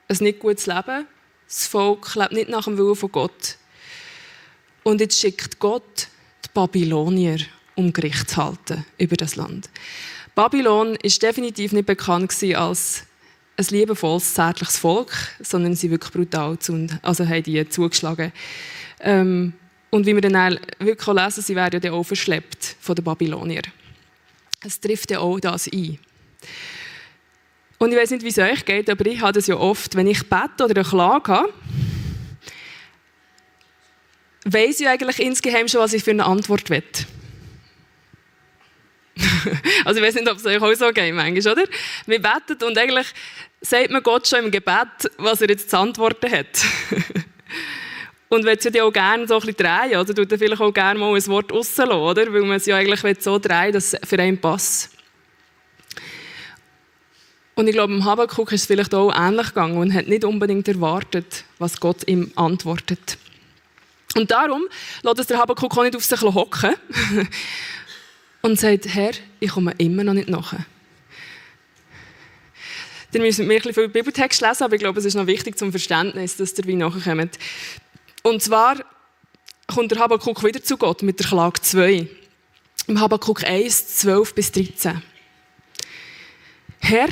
ein 0.08 0.16
nicht 0.20 0.38
gutes 0.38 0.66
Leben. 0.66 1.06
Das 1.46 1.66
Volk 1.66 2.14
lebt 2.14 2.32
nicht 2.32 2.48
nach 2.48 2.64
dem 2.64 2.76
Willen 2.78 2.96
von 2.96 3.12
Gott. 3.12 3.56
Und 4.82 5.00
jetzt 5.00 5.20
schickt 5.20 5.58
Gott 5.58 6.08
die 6.44 6.48
Babylonier, 6.52 7.38
um 7.74 7.92
Gericht 7.92 8.30
zu 8.30 8.36
halten 8.36 8.84
über 8.96 9.16
das 9.16 9.36
Land. 9.36 9.70
Babylon 10.34 10.96
ist 11.02 11.22
definitiv 11.22 11.72
nicht 11.72 11.86
bekannt 11.86 12.32
als 12.54 13.04
ein 13.56 13.66
liebevolles, 13.70 14.34
zärtliches 14.34 14.78
Volk, 14.78 15.12
sondern 15.40 15.74
sie 15.74 15.90
wirklich 15.90 16.12
brutal 16.12 16.58
zu, 16.58 16.86
also 17.02 17.26
haben 17.26 17.42
die 17.42 17.68
zugeschlagen. 17.68 18.32
Ähm, 19.00 19.52
und 19.90 20.06
wie 20.06 20.14
wir 20.14 20.20
dann 20.20 20.58
wirklich 20.78 21.06
lesen, 21.06 21.42
sie 21.42 21.56
werden 21.56 21.80
ja 21.82 21.92
auch 21.92 22.04
verschleppt 22.04 22.76
von 22.80 22.94
den 22.94 23.04
Babyloniern. 23.04 23.64
Es 24.60 24.80
trifft 24.80 25.10
ja 25.10 25.20
auch 25.20 25.40
das 25.40 25.66
ein. 25.72 25.98
Und 27.78 27.92
ich 27.92 27.98
weiß 27.98 28.10
nicht, 28.10 28.24
wie 28.24 28.28
es 28.28 28.38
euch 28.38 28.64
geht, 28.64 28.90
aber 28.90 29.06
ich 29.06 29.20
habe 29.20 29.32
das 29.32 29.46
ja 29.46 29.56
oft, 29.56 29.94
wenn 29.94 30.08
ich 30.08 30.28
bete 30.28 30.64
oder 30.64 30.74
eine 30.74 30.84
Klage 30.84 31.32
habe, 31.32 31.52
weiß 34.44 34.80
ich 34.80 34.88
eigentlich 34.88 35.20
insgeheim 35.20 35.68
schon, 35.68 35.80
was 35.80 35.92
ich 35.92 36.02
für 36.02 36.10
eine 36.10 36.24
Antwort 36.24 36.70
will. 36.70 36.82
also 39.84 40.00
ich 40.00 40.06
weiß 40.06 40.14
nicht, 40.14 40.28
ob 40.28 40.38
es 40.38 40.46
euch 40.46 40.60
auch 40.60 40.74
so 40.74 40.90
geht, 40.92 41.14
manchmal, 41.14 41.52
oder? 41.52 41.64
Wir 42.06 42.20
beten 42.20 42.64
und 42.64 42.78
eigentlich 42.78 43.06
sagt 43.60 43.90
man 43.90 44.02
Gott 44.02 44.26
schon 44.26 44.44
im 44.44 44.50
Gebet, 44.50 45.10
was 45.16 45.40
er 45.40 45.48
jetzt 45.48 45.70
zu 45.70 45.78
antworten 45.78 46.30
hat. 46.30 46.64
und 48.28 48.44
will 48.44 48.56
es 48.56 48.64
ja 48.72 48.84
auch 48.84 48.92
gerne 48.92 49.26
so 49.26 49.34
ein 49.34 49.40
bisschen 49.40 49.56
drehen, 49.56 49.98
oder? 49.98 50.14
Tut 50.14 50.32
er 50.32 50.38
vielleicht 50.38 50.60
auch 50.60 50.72
gerne 50.72 50.98
mal 50.98 51.14
ein 51.14 51.26
Wort 51.26 51.52
rauslassen, 51.52 51.92
oder? 51.92 52.32
Weil 52.32 52.42
man 52.42 52.56
es 52.56 52.66
ja 52.66 52.76
eigentlich 52.76 53.22
so 53.22 53.38
drehen 53.38 53.72
dass 53.72 53.94
es 53.94 54.08
für 54.08 54.18
einen 54.18 54.40
passt. 54.40 54.97
Und 57.58 57.66
ich 57.66 57.72
glaube, 57.72 57.92
im 57.92 58.04
Habakkuk 58.04 58.52
ist 58.52 58.60
es 58.60 58.66
vielleicht 58.68 58.94
auch 58.94 59.12
ähnlich 59.12 59.48
gegangen 59.48 59.78
und 59.78 59.92
hat 59.92 60.06
nicht 60.06 60.24
unbedingt 60.24 60.68
erwartet, 60.68 61.42
was 61.58 61.80
Gott 61.80 62.06
ihm 62.06 62.30
antwortet. 62.36 63.18
Und 64.14 64.30
darum 64.30 64.62
lässt 65.02 65.18
es 65.18 65.26
der 65.26 65.38
Habakkuk 65.38 65.76
auch 65.76 65.82
nicht 65.82 65.96
auf 65.96 66.04
sich 66.04 66.20
hocken 66.22 66.76
und 68.42 68.60
sagt, 68.60 68.86
Herr, 68.94 69.10
ich 69.40 69.50
komme 69.50 69.74
immer 69.78 70.04
noch 70.04 70.12
nicht 70.12 70.28
nach. 70.28 70.54
Ihr 73.12 73.20
müsst 73.20 73.40
mir 73.40 73.44
ein 73.44 73.48
bisschen 73.48 73.74
viel 73.74 73.88
Bibeltext 73.88 74.40
lesen, 74.40 74.62
aber 74.62 74.74
ich 74.74 74.80
glaube, 74.80 75.00
es 75.00 75.04
ist 75.04 75.16
noch 75.16 75.26
wichtig 75.26 75.58
zum 75.58 75.72
Verständnis, 75.72 76.36
dass 76.36 76.56
ihr 76.56 76.64
wie 76.64 76.76
nachkommt. 76.76 77.40
Und 78.22 78.40
zwar 78.40 78.76
kommt 79.66 79.90
der 79.90 79.98
Habakkuk 79.98 80.44
wieder 80.44 80.62
zu 80.62 80.76
Gott 80.76 81.02
mit 81.02 81.18
der 81.18 81.26
Klage 81.26 81.60
2. 81.60 82.06
Im 82.86 83.00
Habakkuk 83.00 83.42
1, 83.42 83.96
12 83.96 84.32
bis 84.32 84.52
13. 84.52 85.02
Herr, 86.78 87.08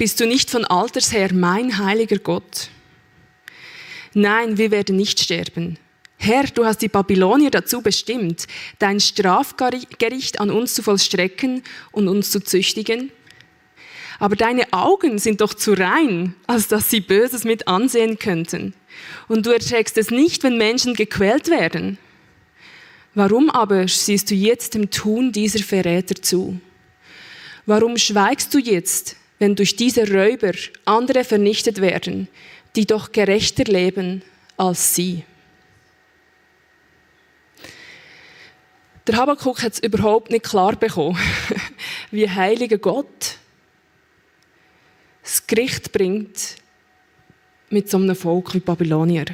bist 0.00 0.18
du 0.18 0.26
nicht 0.26 0.48
von 0.48 0.64
Alters 0.64 1.12
her 1.12 1.28
mein 1.34 1.76
heiliger 1.76 2.16
Gott? 2.16 2.70
Nein, 4.14 4.56
wir 4.56 4.70
werden 4.70 4.96
nicht 4.96 5.20
sterben. 5.20 5.76
Herr, 6.16 6.44
du 6.44 6.64
hast 6.64 6.80
die 6.80 6.88
Babylonier 6.88 7.50
dazu 7.50 7.82
bestimmt, 7.82 8.46
dein 8.78 8.98
Strafgericht 8.98 10.40
an 10.40 10.50
uns 10.50 10.72
zu 10.72 10.82
vollstrecken 10.82 11.62
und 11.92 12.08
uns 12.08 12.30
zu 12.30 12.40
züchtigen. 12.42 13.12
Aber 14.18 14.36
deine 14.36 14.72
Augen 14.72 15.18
sind 15.18 15.42
doch 15.42 15.52
zu 15.52 15.74
rein, 15.74 16.34
als 16.46 16.68
dass 16.68 16.88
sie 16.88 17.02
Böses 17.02 17.44
mit 17.44 17.68
ansehen 17.68 18.18
könnten. 18.18 18.72
Und 19.28 19.44
du 19.44 19.50
erträgst 19.50 19.98
es 19.98 20.10
nicht, 20.10 20.42
wenn 20.44 20.56
Menschen 20.56 20.94
gequält 20.94 21.48
werden. 21.50 21.98
Warum 23.14 23.50
aber 23.50 23.86
siehst 23.86 24.30
du 24.30 24.34
jetzt 24.34 24.72
dem 24.72 24.90
Tun 24.90 25.30
dieser 25.30 25.62
Verräter 25.62 26.14
zu? 26.14 26.58
Warum 27.66 27.98
schweigst 27.98 28.54
du 28.54 28.58
jetzt, 28.58 29.16
wenn 29.40 29.56
durch 29.56 29.74
diese 29.74 30.08
Räuber 30.08 30.52
andere 30.84 31.24
vernichtet 31.24 31.80
werden, 31.80 32.28
die 32.76 32.86
doch 32.86 33.10
gerechter 33.10 33.64
leben 33.64 34.22
als 34.56 34.94
sie. 34.94 35.24
Der 39.06 39.16
Habakkuk 39.16 39.62
hat 39.62 39.72
es 39.72 39.78
überhaupt 39.80 40.30
nicht 40.30 40.44
klar 40.44 40.76
bekommen, 40.76 41.18
wie 42.12 42.30
heiliger 42.30 42.78
Gott 42.78 43.38
das 45.22 45.46
Gericht 45.46 45.90
bringt 45.92 46.56
mit 47.70 47.88
so 47.88 47.96
einem 47.96 48.16
Volk 48.16 48.54
wie 48.54 48.60
Babylonier. 48.60 49.26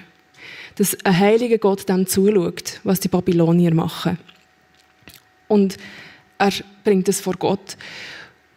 Dass 0.77 0.97
ein 1.05 1.19
heiliger 1.19 1.59
Gott 1.59 1.89
dann 1.89 2.07
zuschaut, 2.07 2.81
was 2.85 3.01
die 3.01 3.09
Babylonier 3.09 3.75
machen. 3.75 4.19
Und 5.49 5.79
er 6.39 6.53
bringt 6.85 7.09
es 7.09 7.21
vor 7.21 7.35
Gott. 7.35 7.77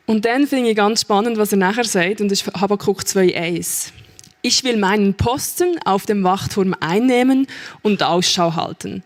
Und 0.10 0.26
dann 0.26 0.48
finde 0.48 0.72
ich 0.72 0.76
ganz 0.76 1.02
spannend, 1.02 1.38
was 1.38 1.52
er 1.52 1.60
nachher 1.60 1.84
sagt, 1.84 2.20
und 2.20 2.32
das 2.32 2.42
ist 2.42 2.54
Habakkuk 2.60 3.02
2,1. 3.02 3.92
Ich 4.42 4.64
will 4.64 4.76
meinen 4.76 5.14
Posten 5.14 5.78
auf 5.86 6.08
dem 6.08 6.24
Wachturm 6.24 6.76
einnehmen 6.80 7.46
und 7.84 8.02
Ausschau 8.02 8.56
halten. 8.56 9.04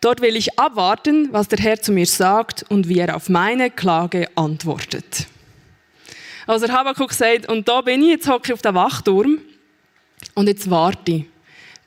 Dort 0.00 0.22
will 0.22 0.34
ich 0.34 0.58
abwarten, 0.58 1.28
was 1.30 1.48
der 1.48 1.58
Herr 1.58 1.82
zu 1.82 1.92
mir 1.92 2.06
sagt 2.06 2.64
und 2.70 2.88
wie 2.88 2.98
er 2.98 3.16
auf 3.16 3.28
meine 3.28 3.70
Klage 3.70 4.30
antwortet. 4.34 5.26
Also 6.46 6.66
Habakkuk 6.68 7.12
sagt, 7.12 7.50
und 7.50 7.68
da 7.68 7.82
bin 7.82 8.02
ich, 8.02 8.08
jetzt 8.08 8.26
hocke 8.26 8.46
ich 8.46 8.52
auf 8.54 8.62
dem 8.62 8.76
Wachturm 8.76 9.40
und 10.32 10.48
jetzt 10.48 10.70
warte 10.70 11.12
ich, 11.12 11.24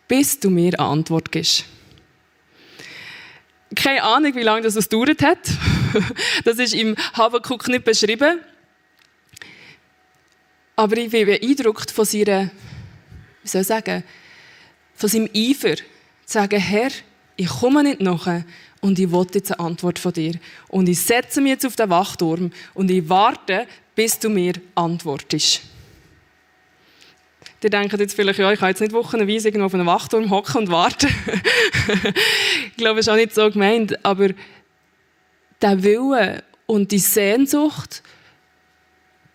bis 0.08 0.40
du 0.40 0.52
mir 0.52 0.78
eine 0.78 0.88
Antwort 0.92 1.32
gibst. 1.32 1.66
Keine 3.76 4.04
Ahnung, 4.04 4.36
wie 4.36 4.44
lange 4.44 4.62
das 4.62 4.76
gedauert 4.76 5.24
hat. 5.24 5.40
Das 6.46 6.60
ist 6.60 6.76
im 6.76 6.96
Habakkuk 7.16 7.68
nicht 7.68 7.84
beschrieben. 7.84 8.42
Aber 10.80 10.96
ich 10.96 11.12
bin 11.12 11.26
beeindruckt 11.26 11.92
von 11.92 12.06
seiner, 12.06 12.50
wie 13.44 13.48
soll 13.50 13.64
ich 13.64 13.68
sagen, 13.68 14.02
von 14.96 15.10
seinem 15.10 15.30
Eifer, 15.36 15.76
zu 15.76 15.84
sagen, 16.26 16.58
Herr, 16.58 16.92
ich 17.36 17.50
komme 17.50 17.84
nicht 17.84 18.00
nach 18.00 18.44
und 18.80 18.98
ich 18.98 19.12
will 19.12 19.28
jetzt 19.34 19.52
eine 19.52 19.60
Antwort 19.60 20.00
von 20.00 20.14
dir. 20.14 20.36
Und 20.70 20.88
ich 20.88 21.02
setze 21.02 21.42
mich 21.42 21.50
jetzt 21.50 21.66
auf 21.66 21.76
den 21.76 21.90
Wachturm 21.90 22.52
und 22.76 22.90
ich 22.90 23.10
warte, 23.10 23.68
bis 23.94 24.20
du 24.20 24.30
mir 24.30 24.54
antwortest. 24.74 25.64
Die 27.62 27.70
denken 27.70 28.00
jetzt 28.00 28.14
vielleicht, 28.14 28.40
ja, 28.40 28.50
ich 28.50 28.60
kann 28.60 28.70
jetzt 28.70 28.80
nicht 28.80 28.94
wochenweise 28.94 29.50
irgendwo 29.50 29.66
auf 29.66 29.74
einem 29.74 29.86
Wachturm 29.86 30.30
hocken 30.30 30.62
und 30.62 30.72
warten. 30.72 31.10
ich 32.68 32.78
glaube, 32.78 33.02
es 33.02 33.08
ist 33.08 33.12
auch 33.12 33.18
nicht 33.18 33.36
so 33.36 33.52
gemeint, 33.52 34.06
aber 34.06 34.30
der 35.62 35.84
Wille 35.84 36.42
und 36.68 36.90
die 36.94 37.00
Sehnsucht, 37.00 38.02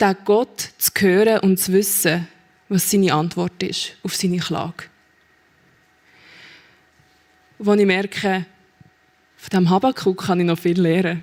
den 0.00 0.16
Gott 0.24 0.70
zu 0.78 0.90
hören 0.98 1.40
und 1.40 1.58
zu 1.58 1.72
wissen, 1.72 2.28
was 2.68 2.90
seine 2.90 3.14
Antwort 3.14 3.62
ist 3.62 3.96
auf 4.02 4.14
seine 4.14 4.38
Klage. 4.38 4.84
Wo 7.58 7.72
ich 7.74 7.86
merke, 7.86 8.46
von 9.36 9.50
diesem 9.50 9.70
Habakkuk 9.70 10.24
kann 10.24 10.40
ich 10.40 10.46
noch 10.46 10.58
viel 10.58 10.80
lernen. 10.80 11.22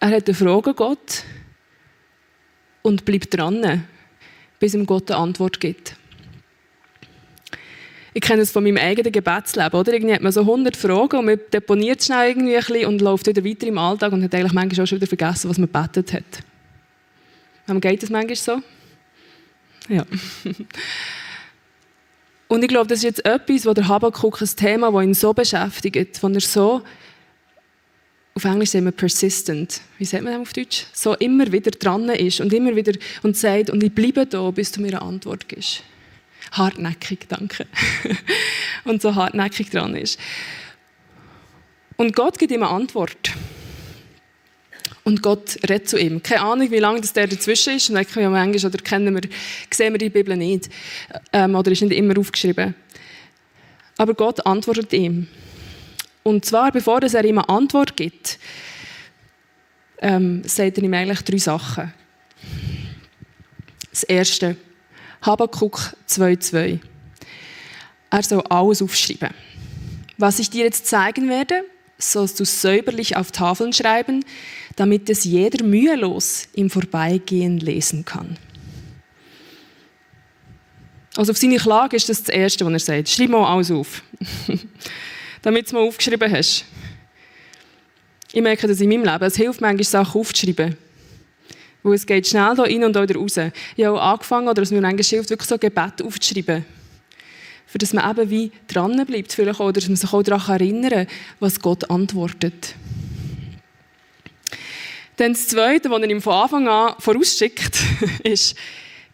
Er 0.00 0.10
hat 0.10 0.26
eine 0.28 0.34
Frage 0.34 0.74
Gott 0.74 1.24
und 2.82 3.04
bleibt 3.04 3.36
dran, 3.36 3.86
bis 4.58 4.74
ihm 4.74 4.86
Gott 4.86 5.10
eine 5.10 5.20
Antwort 5.20 5.60
gibt. 5.60 5.96
Ich 8.12 8.22
kenne 8.22 8.42
es 8.42 8.50
von 8.50 8.64
meinem 8.64 8.76
eigenen 8.76 9.12
Gebetsleben, 9.12 9.78
oder? 9.78 9.92
Irgendwie 9.92 10.14
hat 10.14 10.22
man 10.22 10.32
so 10.32 10.40
100 10.40 10.76
Fragen 10.76 11.18
und 11.18 11.26
man 11.26 11.40
deponiert 11.52 12.02
schnell 12.02 12.30
irgendwie 12.30 12.56
ein 12.56 12.64
bisschen 12.64 12.86
und 12.86 13.00
läuft 13.00 13.26
wieder 13.26 13.44
weiter 13.44 13.66
im 13.68 13.78
Alltag 13.78 14.12
und 14.12 14.24
hat 14.24 14.34
eigentlich 14.34 14.52
manchmal 14.52 14.82
auch 14.82 14.88
schon 14.88 14.96
wieder 15.00 15.06
vergessen, 15.06 15.48
was 15.48 15.58
man 15.58 15.68
betet 15.68 16.12
hat. 16.12 16.49
Wem 17.70 17.80
geht 17.80 18.02
das 18.02 18.10
manchmal 18.10 18.34
so? 18.34 18.60
Ja. 19.88 20.04
Und 22.48 22.64
ich 22.64 22.68
glaube, 22.68 22.88
das 22.88 22.98
ist 22.98 23.04
jetzt 23.04 23.24
etwas, 23.24 23.64
wo 23.64 23.72
der 23.72 23.86
Habakkuk 23.86 24.40
ein 24.40 24.48
Thema, 24.56 24.90
das 24.90 25.04
ihn 25.04 25.14
so 25.14 25.32
beschäftigt, 25.32 26.20
wo 26.20 26.26
er 26.26 26.40
so, 26.40 26.82
auf 28.34 28.44
Englisch 28.44 28.70
sagen 28.70 28.86
wir 28.86 28.92
persistent, 28.92 29.82
wie 29.98 30.04
sagt 30.04 30.24
man 30.24 30.32
das 30.32 30.42
auf 30.42 30.52
Deutsch? 30.52 30.86
So 30.92 31.14
immer 31.14 31.52
wieder 31.52 31.70
dran 31.70 32.08
ist 32.08 32.40
und 32.40 32.52
immer 32.52 32.74
wieder 32.74 32.92
und 33.22 33.36
sagt, 33.36 33.70
und 33.70 33.84
ich 33.84 33.94
bleibe 33.94 34.26
da, 34.26 34.50
bis 34.50 34.72
du 34.72 34.80
mir 34.80 34.88
eine 34.88 35.02
Antwort 35.02 35.48
gibst. 35.48 35.84
hartnäckig, 36.50 37.28
danke. 37.28 37.68
und 38.84 39.00
so 39.00 39.14
hartnäckig 39.14 39.70
dran 39.70 39.94
ist. 39.94 40.18
Und 41.96 42.16
Gott 42.16 42.36
gibt 42.36 42.50
ihm 42.50 42.64
eine 42.64 42.72
Antwort. 42.72 43.30
Und 45.04 45.22
Gott 45.22 45.56
redet 45.68 45.88
zu 45.88 45.98
ihm. 45.98 46.22
Keine 46.22 46.42
Ahnung, 46.42 46.70
wie 46.70 46.78
lange 46.78 47.00
das 47.00 47.12
der 47.12 47.26
dazwischen 47.26 47.76
ist. 47.76 47.88
Und 47.90 47.96
ja 47.96 48.28
manchmal, 48.28 48.70
oder 48.70 48.82
kennen 48.82 49.14
wir, 49.14 49.30
sehen 49.72 49.94
wir 49.94 49.98
die 49.98 50.10
Bibel 50.10 50.36
nicht. 50.36 50.68
Ähm, 51.32 51.54
oder 51.54 51.70
ist 51.70 51.82
nicht 51.82 51.96
immer 51.96 52.18
aufgeschrieben. 52.18 52.74
Aber 53.96 54.14
Gott 54.14 54.44
antwortet 54.46 54.92
ihm. 54.92 55.26
Und 56.22 56.44
zwar, 56.44 56.70
bevor 56.70 57.02
er 57.02 57.24
ihm 57.24 57.38
eine 57.38 57.48
Antwort 57.48 57.96
gibt, 57.96 58.38
ähm, 60.00 60.42
sagt 60.44 60.78
er 60.78 60.84
ihm 60.84 60.94
eigentlich 60.94 61.22
drei 61.22 61.38
Sachen. 61.38 61.92
Das 63.90 64.02
erste, 64.04 64.56
Habakkuk 65.22 65.94
2,2. 66.08 66.78
Er 68.10 68.22
soll 68.22 68.42
alles 68.48 68.82
aufschreiben. 68.82 69.34
Was 70.18 70.38
ich 70.38 70.50
dir 70.50 70.64
jetzt 70.64 70.86
zeigen 70.86 71.28
werde, 71.28 71.64
sollst 71.98 72.40
du 72.40 72.44
säuberlich 72.44 73.16
auf 73.16 73.30
Tafeln 73.30 73.72
schreiben, 73.72 74.24
damit 74.76 75.08
es 75.10 75.24
jeder 75.24 75.64
mühelos 75.64 76.48
im 76.54 76.70
Vorbeigehen 76.70 77.58
lesen 77.58 78.04
kann. 78.04 78.36
Also 81.16 81.32
auf 81.32 81.38
seine 81.38 81.56
Klage 81.56 81.96
ist 81.96 82.08
das 82.08 82.22
das 82.22 82.34
Erste, 82.34 82.64
was 82.64 82.72
er 82.72 82.78
sagt. 82.78 83.08
Schreib 83.08 83.30
mal 83.30 83.44
alles 83.44 83.70
auf. 83.70 84.02
damit 85.42 85.62
du 85.62 85.66
es 85.66 85.72
mal 85.72 85.86
aufgeschrieben 85.86 86.30
hast. 86.30 86.64
Ich 88.32 88.42
merke 88.42 88.68
das 88.68 88.80
in 88.80 88.88
meinem 88.88 89.04
Leben. 89.04 89.24
Es 89.24 89.36
hilft 89.36 89.60
manchmal, 89.60 89.84
Sachen 89.84 90.20
aufzuschreiben. 90.20 90.76
Weil 91.82 91.94
es 91.94 92.06
geht 92.06 92.28
schnell 92.28 92.54
da 92.54 92.62
rein 92.62 92.84
und 92.84 92.92
da 92.92 93.02
wieder 93.02 93.18
raus. 93.18 93.38
Ich 93.76 93.84
habe 93.84 94.00
auch 94.00 94.12
angefangen, 94.12 94.48
oder 94.48 94.62
es 94.62 94.70
mir 94.70 94.80
manchmal 94.80 95.02
hilft, 95.04 95.30
wirklich 95.30 95.48
so 95.48 95.58
Gebet 95.58 96.02
aufzuschreiben. 96.02 96.64
Für 97.66 97.78
dass 97.78 97.92
man 97.92 98.10
eben 98.10 98.30
wie 98.30 98.52
dran 98.68 99.04
bleibt, 99.06 99.32
vielleicht 99.32 99.60
auch, 99.60 99.72
dass 99.72 99.88
man 99.88 99.96
sich 99.96 100.12
auch 100.12 100.22
daran 100.22 100.60
erinnern 100.60 100.90
kann, 100.90 101.06
was 101.38 101.60
Gott 101.60 101.88
antwortet. 101.90 102.74
Dann 105.20 105.34
das 105.34 105.48
Zweite, 105.48 105.90
was 105.90 106.00
er 106.00 106.08
ihm 106.08 106.22
von 106.22 106.32
Anfang 106.32 106.66
an 106.66 106.94
vorausschickt, 106.98 107.78
ist, 108.24 108.56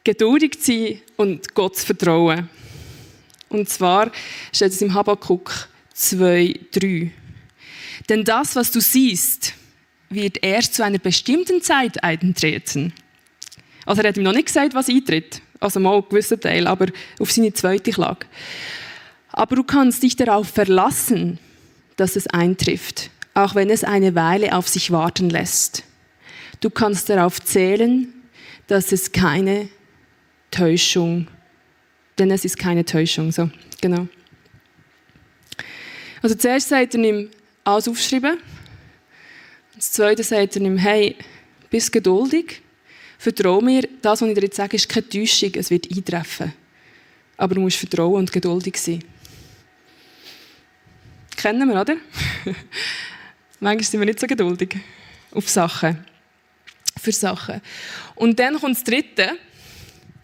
geduldig 0.05 0.61
zu 0.61 0.73
sein 0.73 1.01
und 1.17 1.53
Gott 1.53 1.79
zu 1.79 1.87
vertrauen. 1.87 2.49
Und 3.49 3.69
zwar 3.69 4.13
steht 4.53 4.71
es 4.71 4.81
im 4.83 4.95
Habakkuk 4.95 5.69
2, 5.95 6.61
3. 6.71 7.11
Denn 8.09 8.25
das, 8.25 8.55
was 8.55 8.71
du 8.71 8.81
siehst, 8.81 9.55
wird 10.09 10.45
erst 10.45 10.75
zu 10.75 10.85
einer 10.85 11.01
bestimmten 11.01 11.61
Zeit 11.61 12.05
eintreten. 12.05 12.93
Also 13.85 14.03
er 14.03 14.11
hat 14.11 14.17
ihm 14.17 14.23
noch 14.23 14.33
nicht 14.33 14.47
gesagt, 14.47 14.75
was 14.75 14.89
eintritt. 14.89 15.43
Also 15.59 15.81
mal 15.81 15.95
einen 15.95 16.09
gewissen 16.09 16.41
Teil, 16.41 16.69
aber 16.69 16.87
auf 17.19 17.33
seine 17.33 17.53
zweite 17.53 17.91
Klage. 17.91 18.27
Aber 19.33 19.57
du 19.57 19.65
kannst 19.65 20.05
dich 20.05 20.15
darauf 20.15 20.47
verlassen, 20.47 21.41
dass 21.97 22.15
es 22.15 22.29
eintrifft, 22.29 23.11
auch 23.35 23.57
wenn 23.57 23.71
es 23.71 23.83
eine 23.83 24.15
Weile 24.15 24.57
auf 24.57 24.69
sich 24.69 24.93
warten 24.93 25.31
lässt. 25.31 25.83
Du 26.61 26.71
kannst 26.71 27.09
darauf 27.09 27.41
zählen, 27.43 28.13
dass 28.67 28.93
es 28.93 29.13
keine 29.13 29.69
Täuschung, 30.51 31.29
denn 32.19 32.31
es 32.31 32.45
ist 32.45 32.59
keine 32.59 32.85
Täuschung, 32.85 33.31
so, 33.31 33.51
genau. 33.81 34.09
Also 36.23 36.35
zuerst 36.35 36.69
sagt 36.69 36.95
er 36.95 37.01
ihm, 37.01 37.31
alles 37.63 37.89
aufschreiben. 37.89 38.39
Das 39.75 39.93
Zweite 39.93 40.23
sagt 40.23 40.57
er 40.57 40.63
ihm, 40.63 40.79
hey, 40.79 41.17
bist 41.71 41.93
geduldig, 41.93 42.63
vertraue 43.19 43.63
mir, 43.63 43.89
das, 44.01 44.23
was 44.23 44.29
ich 44.29 44.35
dir 44.35 44.43
jetzt 44.43 44.57
sage, 44.57 44.77
ist 44.77 44.89
keine 44.89 45.09
Täuschung, 45.09 45.51
es 45.55 45.71
wird 45.71 45.91
eintreffen. 45.91 46.53
Aber 47.37 47.55
du 47.55 47.61
musst 47.61 47.77
vertrauen 47.77 48.15
und 48.15 48.33
geduldig 48.33 48.79
sein. 48.79 49.05
Kennen 51.37 51.69
wir, 51.69 51.81
oder? 51.81 51.97
Manchmal 53.61 53.85
sind 53.85 54.01
wir 54.01 54.07
nicht 54.07 54.21
so 54.21 54.27
geduldig 54.27 54.77
auf 55.33 55.49
Sachen. 55.49 56.05
Für 57.07 57.13
Sachen. 57.13 57.61
Und 58.17 58.41
dann 58.41 58.59
kommt 58.59 58.75
das 58.75 58.83
Dritte, 58.83 59.39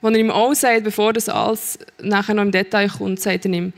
was 0.01 0.13
er 0.13 0.19
ihm 0.19 0.33
auch 0.33 0.53
sagt, 0.53 0.83
bevor 0.83 1.13
das 1.13 1.29
alles 1.29 1.79
nachher 2.03 2.35
noch 2.35 2.43
im 2.43 2.51
Detail 2.51 2.89
kommt, 2.89 3.21
sagt 3.21 3.45
er 3.45 3.53
ihm, 3.53 3.73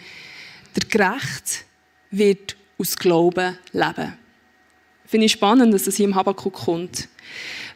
der 0.75 0.89
Gerecht 0.89 1.67
wird 2.11 2.57
aus 2.79 2.97
Glauben 2.97 3.59
leben. 3.73 4.15
Finde 5.05 5.27
ich 5.27 5.33
spannend, 5.33 5.75
dass 5.75 5.85
das 5.85 5.97
hier 5.97 6.07
im 6.07 6.15
Habakkuk 6.15 6.55
kommt. 6.55 7.09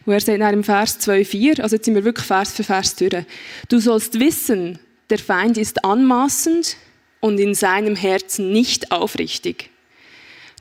Wo 0.07 0.13
er 0.13 0.21
sagt 0.21 0.41
im 0.41 0.65
Vers 0.65 0.99
2,4, 0.99 1.61
also 1.61 1.77
jetzt 1.77 1.85
sind 1.85 1.95
wir 1.95 2.05
wirklich 2.05 2.27
Vers 2.27 2.55
für 2.55 2.65
Vers 2.65 2.97
durch. 2.97 3.27
Du 3.69 3.81
sollst 3.81 4.19
wissen, 4.19 4.79
der 5.11 5.19
Feind 5.19 5.59
ist 5.59 5.85
anmaßend 5.85 6.79
und 7.21 7.39
in 7.39 7.55
seinem 7.55 7.97
Herzen 7.97 8.51
nicht 8.51 8.93
aufrichtig. 8.93 9.69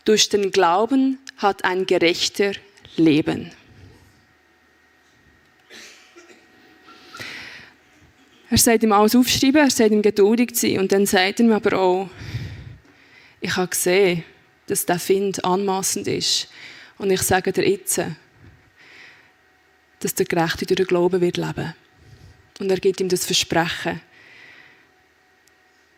Durch 0.04 0.28
den 0.28 0.52
Glauben 0.52 1.20
hat 1.38 1.64
ein 1.64 1.86
Gerechter 1.86 2.52
Leben. 2.98 3.52
Er 8.50 8.58
sagt 8.58 8.84
ihm 8.84 8.94
alles 8.94 9.16
aufschreiben, 9.16 9.62
er 9.62 9.70
sagt 9.70 9.92
ihm 9.92 10.02
geduldig 10.02 10.52
sein 10.54 10.80
und 10.80 10.92
dann 10.92 11.06
sagt 11.06 11.40
er 11.40 11.46
ihm 11.46 11.52
aber 11.52 11.78
auch, 11.78 12.10
ich 13.42 13.56
habe 13.56 13.68
gesehen, 13.68 14.24
dass 14.68 14.86
der 14.86 15.00
Find 15.00 15.44
anmaßend 15.44 16.08
ist. 16.08 16.48
Und 16.98 17.12
ich 17.12 17.22
sage 17.22 17.52
dir 17.52 17.68
jetzt, 17.68 18.02
dass 20.00 20.16
der 20.16 20.26
Gerechte 20.26 20.66
durch 20.66 20.78
den 20.78 20.88
Glauben 20.88 21.22
wird 21.22 21.38
leben. 21.38 21.74
Und 22.60 22.72
er 22.72 22.80
gibt 22.80 23.00
ihm 23.00 23.10
das 23.10 23.26
Versprechen, 23.26 24.02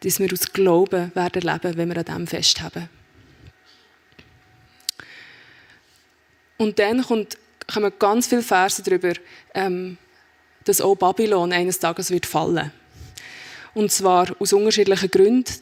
dass 0.01 0.19
wir 0.19 0.31
aus 0.31 0.51
Glauben 0.51 1.13
werden 1.15 1.41
leben, 1.41 1.77
wenn 1.77 1.89
wir 1.89 1.97
an 1.97 2.05
dem 2.05 2.27
festhaben. 2.27 2.89
Und 6.57 6.77
dann 6.79 7.01
kommt, 7.03 7.37
kommen 7.71 7.93
ganz 7.97 8.27
viele 8.27 8.41
Verse 8.41 8.83
darüber, 8.83 9.13
ähm, 9.53 9.97
dass 10.65 10.81
auch 10.81 10.95
Babylon 10.95 11.51
eines 11.53 11.79
Tages 11.79 12.11
wird 12.11 12.25
fallen. 12.25 12.71
Und 13.73 13.91
zwar 13.91 14.27
aus 14.39 14.53
unterschiedlichen 14.53 15.11
Gründen. 15.11 15.53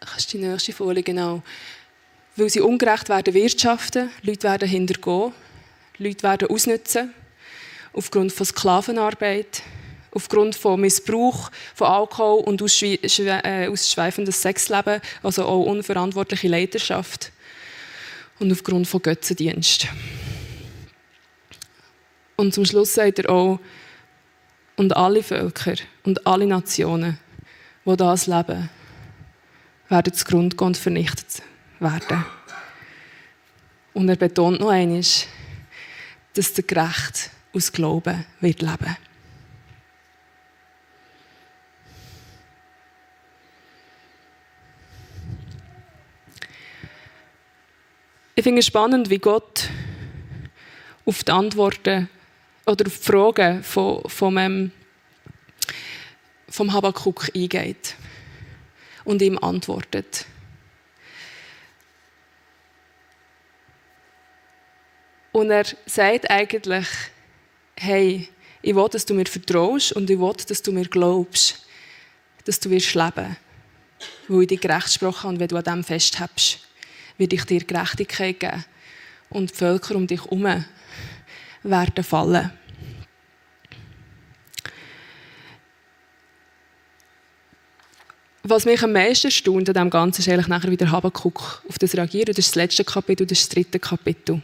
Kannst 0.00 0.32
du 0.32 0.38
die 0.38 0.44
nächste 0.44 0.72
Folie 0.72 1.02
genau? 1.02 1.42
Weil 2.36 2.50
sie 2.50 2.60
ungerecht 2.60 3.08
werden 3.08 3.32
wirtschaften, 3.32 4.10
Leute 4.22 4.48
werden 4.48 4.68
hintergehen, 4.68 5.32
Leute 5.98 6.22
werden 6.22 6.48
ausnutzen, 6.48 7.14
aufgrund 7.92 8.32
von 8.32 8.46
Sklavenarbeit, 8.46 9.62
aufgrund 10.10 10.54
von 10.54 10.80
Missbrauch 10.80 11.50
von 11.74 11.86
Alkohol 11.86 12.42
und 12.44 12.60
äh, 12.82 13.68
ausschweifendes 13.68 14.42
Sexleben, 14.42 15.00
also 15.22 15.44
auch 15.44 15.64
unverantwortliche 15.64 16.48
Leiterschaft 16.48 17.32
und 18.38 18.52
aufgrund 18.52 18.86
von 18.88 19.02
Götzendienst. 19.02 19.86
Und 22.36 22.52
zum 22.52 22.64
Schluss 22.64 22.94
sagt 22.94 23.20
er 23.20 23.30
auch, 23.30 23.60
und 24.84 24.94
alle 24.98 25.22
Völker 25.22 25.76
und 26.02 26.26
alle 26.26 26.46
Nationen, 26.46 27.18
die 27.86 27.96
das 27.96 28.26
leben, 28.26 28.68
werden 29.88 30.12
zugrunde 30.12 30.54
gehen 30.54 30.66
und 30.66 30.76
vernichtet 30.76 31.42
werden. 31.80 32.26
Und 33.94 34.10
er 34.10 34.16
betont 34.16 34.60
noch 34.60 34.68
einmal, 34.68 35.00
dass 36.34 36.52
der 36.52 36.64
Gerecht 36.64 37.30
aus 37.54 37.72
Glauben 37.72 38.26
wird 38.40 38.60
leben. 38.60 38.96
Ich 48.34 48.42
finde 48.42 48.58
es 48.58 48.66
spannend, 48.66 49.08
wie 49.08 49.18
Gott 49.18 49.70
auf 51.06 51.24
die 51.24 51.32
Antworten 51.32 52.10
oder 52.66 52.86
auf 52.86 52.98
die 52.98 53.04
Fragen 53.04 53.62
von, 53.62 54.02
von, 54.08 54.36
ähm, 54.36 54.72
vom 56.48 56.72
Habakkuk 56.72 57.30
eingeht 57.34 57.96
und 59.04 59.20
ihm 59.22 59.38
antwortet. 59.38 60.26
Und 65.32 65.50
er 65.50 65.64
sagt 65.86 66.30
eigentlich, 66.30 66.86
hey, 67.76 68.28
ich 68.62 68.74
will, 68.74 68.88
dass 68.88 69.04
du 69.04 69.14
mir 69.14 69.26
vertraust 69.26 69.92
und 69.92 70.08
ich 70.08 70.18
will, 70.18 70.32
dass 70.46 70.62
du 70.62 70.72
mir 70.72 70.86
glaubst, 70.86 71.66
dass 72.44 72.60
du 72.60 72.70
wirst 72.70 72.94
leben. 72.94 73.36
Weil 74.28 74.42
ich 74.42 74.48
dich 74.48 74.60
gerecht 74.60 74.86
gesprochen 74.86 75.30
und 75.30 75.40
wenn 75.40 75.48
du 75.48 75.56
an 75.56 75.64
dem 75.64 75.84
festhältst, 75.84 76.60
werde 77.18 77.36
ich 77.36 77.44
dir 77.44 77.64
Gerechtigkeit 77.64 78.40
geben. 78.40 78.64
Und 79.28 79.50
die 79.50 79.54
Völker 79.54 79.96
um 79.96 80.06
dich 80.06 80.22
herum 80.22 80.64
werden 81.64 82.04
fallen. 82.04 82.50
Was 88.46 88.66
mich 88.66 88.82
am 88.82 88.92
meisten 88.92 89.28
erstaunt 89.28 89.68
an 89.70 89.74
dem 89.74 89.90
Ganzen 89.90 90.20
ist 90.20 90.28
eigentlich 90.28 90.48
nachher 90.48 90.70
wieder 90.70 90.90
Habakkuk 90.90 91.62
auf 91.66 91.78
das 91.78 91.96
reagieren. 91.96 92.26
Das 92.26 92.38
ist 92.38 92.50
das 92.50 92.54
letzte 92.56 92.84
Kapitel, 92.84 93.26
das 93.26 93.40
ist 93.40 93.48
das 93.48 93.54
dritte 93.54 93.78
Kapitel. 93.78 94.42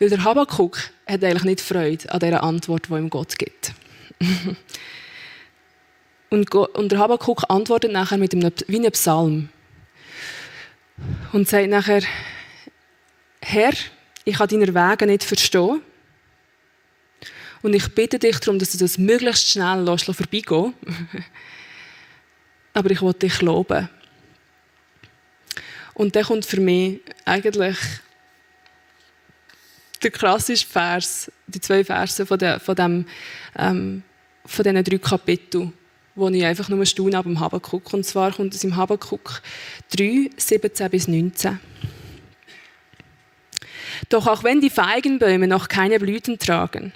Weil 0.00 0.10
der 0.10 0.24
Habakkuk 0.24 0.90
hat 1.06 1.22
eigentlich 1.22 1.44
nicht 1.44 1.60
Freude 1.60 2.12
an 2.12 2.18
dieser 2.18 2.42
Antwort, 2.42 2.88
die 2.88 2.94
ihm 2.94 3.10
Gott 3.10 3.38
gibt. 3.38 3.72
Und, 6.30 6.54
und 6.54 6.92
der 6.92 6.98
Habakkuk 6.98 7.44
antwortet 7.48 7.90
nachher 7.90 8.18
mit 8.18 8.34
einem, 8.34 8.52
wie 8.66 8.76
einem 8.76 8.92
Psalm. 8.92 9.48
Und 11.32 11.48
sagt 11.48 11.70
nachher, 11.70 12.02
Herr, 13.40 13.72
ich 14.28 14.36
kann 14.36 14.48
deine 14.48 14.74
Wege 14.74 15.06
nicht 15.06 15.24
verstehen. 15.24 15.80
Und 17.62 17.74
ich 17.74 17.88
bitte 17.94 18.18
dich 18.18 18.38
darum, 18.38 18.58
dass 18.58 18.72
du 18.72 18.78
das 18.78 18.98
möglichst 18.98 19.48
schnell 19.48 19.82
lässt, 19.82 20.04
vorbeigehen 20.04 20.74
Aber 22.74 22.90
ich 22.90 23.00
will 23.00 23.14
dich 23.14 23.40
loben. 23.40 23.88
Und 25.94 26.14
dann 26.14 26.24
kommt 26.24 26.44
für 26.44 26.60
mich 26.60 27.00
eigentlich 27.24 27.76
der 30.02 30.10
klassische 30.10 30.66
Vers, 30.66 31.32
die 31.46 31.60
zwei 31.60 31.82
Verse 31.82 32.24
von, 32.24 32.38
der, 32.38 32.60
von, 32.60 32.76
dem, 32.76 33.06
ähm, 33.56 34.02
von 34.44 34.62
diesen 34.62 34.84
drei 34.84 34.98
Kapiteln, 34.98 35.72
wo 36.14 36.28
ich 36.28 36.44
einfach 36.44 36.68
nur 36.68 36.84
staune 36.84 37.16
ab 37.16 37.24
dem 37.24 37.40
Habakuk. 37.40 37.92
Und 37.94 38.04
zwar 38.04 38.32
kommt 38.32 38.54
es 38.54 38.62
im 38.62 38.76
Habakuk 38.76 39.42
3, 39.96 40.30
17 40.36 40.90
bis 40.90 41.08
19. 41.08 41.58
Doch 44.08 44.26
auch 44.26 44.44
wenn 44.44 44.60
die 44.60 44.70
Feigenbäume 44.70 45.46
noch 45.46 45.68
keine 45.68 45.98
Blüten 45.98 46.38
tragen 46.38 46.92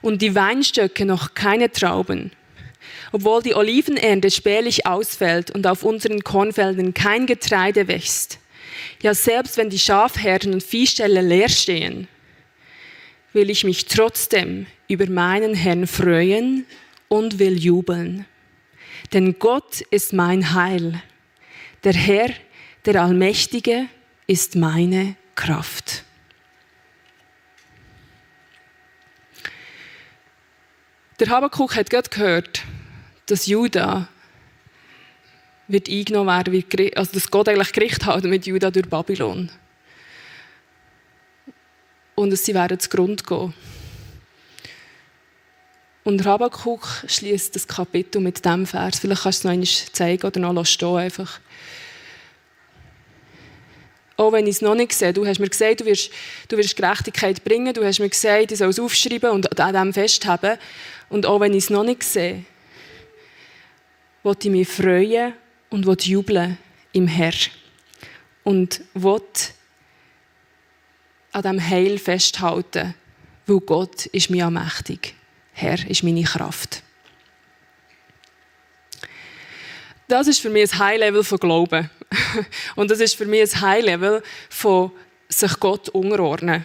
und 0.00 0.22
die 0.22 0.34
Weinstöcke 0.34 1.04
noch 1.04 1.34
keine 1.34 1.70
Trauben, 1.70 2.32
obwohl 3.12 3.42
die 3.42 3.54
Olivenernte 3.54 4.30
spärlich 4.30 4.86
ausfällt 4.86 5.50
und 5.50 5.66
auf 5.66 5.82
unseren 5.82 6.22
Kornfeldern 6.22 6.94
kein 6.94 7.26
Getreide 7.26 7.88
wächst. 7.88 8.38
Ja, 9.02 9.14
selbst 9.14 9.56
wenn 9.56 9.70
die 9.70 9.78
Schafherden 9.78 10.54
und 10.54 10.62
Viehställe 10.62 11.20
leer 11.20 11.48
stehen, 11.48 12.08
will 13.32 13.50
ich 13.50 13.64
mich 13.64 13.86
trotzdem 13.86 14.66
über 14.88 15.08
meinen 15.08 15.54
Herrn 15.54 15.86
freuen 15.86 16.66
und 17.08 17.38
will 17.38 17.58
jubeln. 17.58 18.26
Denn 19.12 19.38
Gott 19.38 19.80
ist 19.90 20.12
mein 20.12 20.54
Heil. 20.54 21.02
Der 21.84 21.94
Herr, 21.94 22.30
der 22.84 23.02
Allmächtige, 23.02 23.86
ist 24.26 24.56
meine 24.56 25.14
Kraft. 25.34 25.87
Der 31.18 31.30
Habakkuk 31.30 31.74
hat 31.74 31.90
gerade 31.90 32.08
gehört, 32.08 32.62
dass 33.26 33.46
Juda 33.46 34.08
wird 35.66 35.88
eingenommen 35.88 36.28
werden, 36.28 36.90
also 36.94 37.12
dass 37.12 37.30
Gott 37.30 37.48
eigentlich 37.48 37.72
Gericht 37.72 38.06
hat 38.06 38.22
mit 38.22 38.46
Juda 38.46 38.70
durch 38.70 38.88
Babylon. 38.88 39.50
Und 42.14 42.30
dass 42.30 42.44
sie 42.44 42.54
werden 42.54 42.78
zugrunde 42.78 43.24
gehen. 43.24 43.52
Und 46.04 46.24
Habakkuk 46.24 46.86
schließt 47.06 47.54
das 47.54 47.66
Kapitel 47.66 48.20
mit 48.20 48.44
dem 48.44 48.64
Vers. 48.64 49.00
Vielleicht 49.00 49.22
kannst 49.24 49.44
du 49.44 49.48
es 49.48 49.84
noch 49.84 49.92
zeigen 49.92 50.26
oder 50.26 50.52
noch 50.52 50.64
stehen 50.64 50.96
einfach. 50.96 51.40
Auch 54.16 54.32
wenn 54.32 54.46
ich 54.46 54.56
es 54.56 54.62
noch 54.62 54.74
nicht 54.74 54.92
sehe, 54.94 55.12
du 55.12 55.26
hast 55.26 55.38
mir 55.38 55.48
gesagt, 55.48 55.80
du 55.80 55.84
wirst, 55.84 56.10
du 56.48 56.56
wirst 56.56 56.76
Gerechtigkeit 56.76 57.44
bringen, 57.44 57.72
du 57.74 57.84
hast 57.84 58.00
mir 58.00 58.08
gesagt, 58.08 58.50
ich 58.50 58.58
soll 58.58 58.70
es 58.70 58.80
aufschreiben 58.80 59.30
und 59.30 59.60
an 59.60 59.74
dem 59.74 59.92
festhalten. 59.92 60.58
Und 61.08 61.26
auch 61.26 61.40
wenn 61.40 61.52
ich 61.52 61.64
es 61.64 61.70
noch 61.70 61.84
nicht 61.84 62.02
sehe, 62.02 62.44
wollte 64.22 64.48
ich 64.48 64.52
mich 64.52 64.68
freuen 64.68 65.32
und 65.70 65.86
wollte 65.86 66.08
jubeln 66.08 66.58
im 66.92 67.06
Herr. 67.06 67.34
Und 68.44 68.82
wollte 68.94 69.50
an 71.32 71.42
diesem 71.42 71.68
Heil 71.68 71.98
festhalten, 71.98 72.94
weil 73.46 73.60
Gott 73.60 74.06
ist 74.06 74.30
mir 74.30 74.50
mächtig. 74.50 75.14
Herr 75.52 75.88
ist 75.88 76.02
meine 76.02 76.22
Kraft. 76.22 76.82
Das 80.06 80.26
ist 80.26 80.40
für 80.40 80.48
mich 80.48 80.72
ein 80.72 80.78
High-Level 80.78 81.22
von 81.22 81.38
Glauben. 81.38 81.90
Und 82.76 82.90
das 82.90 83.00
ist 83.00 83.14
für 83.14 83.26
mich 83.26 83.54
ein 83.54 83.60
High-Level 83.60 84.22
von 84.48 84.90
sich 85.28 85.60
Gott 85.60 85.90
unterordnen. 85.90 86.64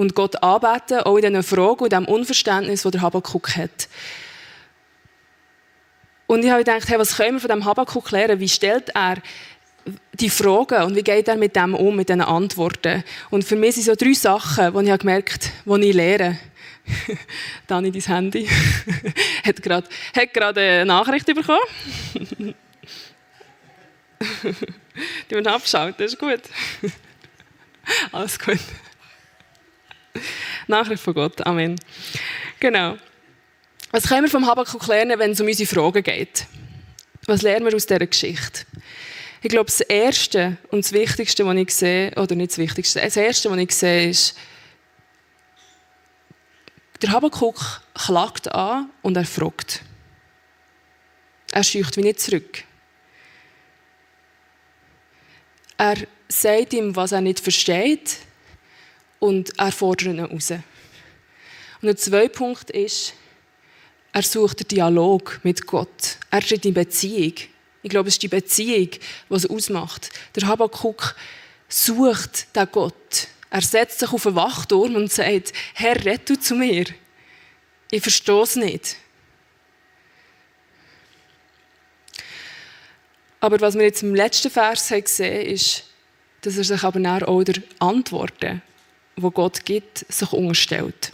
Und 0.00 0.14
Gott 0.14 0.42
anbeten, 0.42 1.00
auch 1.00 1.18
in 1.18 1.26
diesen 1.26 1.42
Fragen 1.42 1.84
und 1.84 1.92
dem 1.92 2.06
Unverständnis, 2.06 2.80
das 2.80 2.92
der 2.92 3.02
Habakkuk 3.02 3.54
hat. 3.54 3.86
Und 6.26 6.42
ich 6.42 6.48
habe 6.50 6.64
gedacht, 6.64 6.88
hey, 6.88 6.98
was 6.98 7.18
können 7.18 7.34
wir 7.34 7.40
von 7.40 7.50
dem 7.50 7.66
Habakkuk 7.66 8.10
lernen? 8.10 8.40
Wie 8.40 8.48
stellt 8.48 8.88
er 8.94 9.16
die 10.14 10.30
Fragen 10.30 10.84
und 10.84 10.96
wie 10.96 11.02
geht 11.02 11.28
er 11.28 11.36
mit 11.36 11.54
dem 11.54 11.74
um, 11.74 11.94
mit 11.96 12.08
diesen 12.08 12.22
Antworten? 12.22 13.04
Und 13.28 13.44
für 13.44 13.56
mich 13.56 13.74
sind 13.74 13.84
so 13.84 13.94
drei 13.94 14.14
Sachen, 14.14 14.72
die 14.72 14.90
ich 14.90 14.98
gemerkt 14.98 15.50
habe, 15.66 15.80
die 15.80 15.90
ich 15.90 15.94
lehre. 15.94 16.38
Dani, 17.66 17.92
dein 17.92 18.00
Handy 18.00 18.48
hat 19.44 19.62
gerade, 19.62 19.86
hat 20.16 20.56
eine 20.56 20.86
Nachricht 20.86 21.26
bekommen. 21.26 21.58
die 25.30 25.34
müssen 25.34 25.46
abschalten, 25.46 26.06
ist 26.06 26.18
gut. 26.18 26.40
Alles 28.12 28.38
gut. 28.38 28.60
Nachricht 30.66 31.02
von 31.02 31.14
Gott, 31.14 31.44
Amen. 31.46 31.76
Genau. 32.58 32.96
Was 33.90 34.08
können 34.08 34.22
wir 34.22 34.30
vom 34.30 34.46
Habakkuk 34.46 34.86
lernen, 34.86 35.18
wenn 35.18 35.32
es 35.32 35.40
um 35.40 35.46
unsere 35.46 35.68
Fragen 35.68 36.02
geht? 36.02 36.46
Was 37.26 37.42
lernen 37.42 37.66
wir 37.66 37.74
aus 37.74 37.86
dieser 37.86 38.06
Geschichte? 38.06 38.64
Ich 39.42 39.48
glaube, 39.48 39.66
das 39.66 39.80
Erste 39.80 40.58
und 40.70 40.84
das 40.84 40.92
Wichtigste, 40.92 41.46
was 41.46 41.56
ich 41.56 41.74
sehe, 41.74 42.12
oder 42.16 42.34
nicht 42.34 42.52
das 42.52 42.58
Wichtigste, 42.58 43.00
das 43.00 43.16
Erste, 43.16 43.50
was 43.50 43.58
ich 43.58 43.74
sehe, 43.74 44.10
ist, 44.10 44.36
der 47.02 47.12
Habakkuk 47.12 47.82
klagt 47.94 48.52
an 48.52 48.90
und 49.02 49.16
er 49.16 49.24
fragt. 49.24 49.82
Er 51.52 51.64
scheucht 51.64 51.96
wie 51.96 52.02
nicht 52.02 52.20
zurück. 52.20 52.64
Er 55.78 55.96
sagt 56.28 56.74
ihm, 56.74 56.94
was 56.94 57.12
er 57.12 57.22
nicht 57.22 57.40
versteht 57.40 58.18
und 59.20 59.56
er 59.56 59.70
fordert 59.70 60.08
ihn 60.08 60.18
raus. 60.18 60.50
Und 60.50 61.86
der 61.86 61.96
zweite 61.96 62.30
Punkt 62.30 62.70
ist, 62.70 63.14
er 64.12 64.22
sucht 64.22 64.60
den 64.60 64.68
Dialog 64.68 65.38
mit 65.44 65.66
Gott. 65.66 66.16
Er 66.30 66.40
tritt 66.40 66.64
in 66.64 66.74
Beziehung. 66.74 67.34
Ich 67.82 67.90
glaube, 67.90 68.08
es 68.08 68.16
ist 68.16 68.22
die 68.22 68.28
Beziehung, 68.28 68.90
was 69.28 69.44
es 69.44 69.50
ausmacht. 69.50 70.10
Der 70.34 70.48
Habakkuk 70.48 71.14
sucht 71.68 72.54
den 72.56 72.68
Gott. 72.72 73.28
Er 73.50 73.62
setzt 73.62 74.00
sich 74.00 74.12
auf 74.12 74.26
einen 74.26 74.36
Wachturm 74.36 74.96
und 74.96 75.12
sagt, 75.12 75.52
Herr, 75.74 76.04
rett 76.04 76.28
du 76.28 76.38
zu 76.38 76.54
mir. 76.54 76.86
Ich 77.90 78.02
verstehe 78.02 78.42
es 78.42 78.56
nicht. 78.56 78.96
Aber 83.40 83.60
was 83.60 83.74
wir 83.74 83.82
jetzt 83.82 84.02
im 84.02 84.14
letzten 84.14 84.50
Vers 84.50 84.90
haben 84.90 85.02
gesehen 85.02 85.46
ist, 85.46 85.84
dass 86.42 86.58
er 86.58 86.64
sich 86.64 86.82
aber 86.84 87.28
auch 87.28 87.42
der 87.42 87.62
Antworten, 87.78 88.62
die 89.16 89.30
Gott 89.30 89.64
gibt, 89.64 89.98
sich 90.08 90.32
unterstellt. 90.32 91.12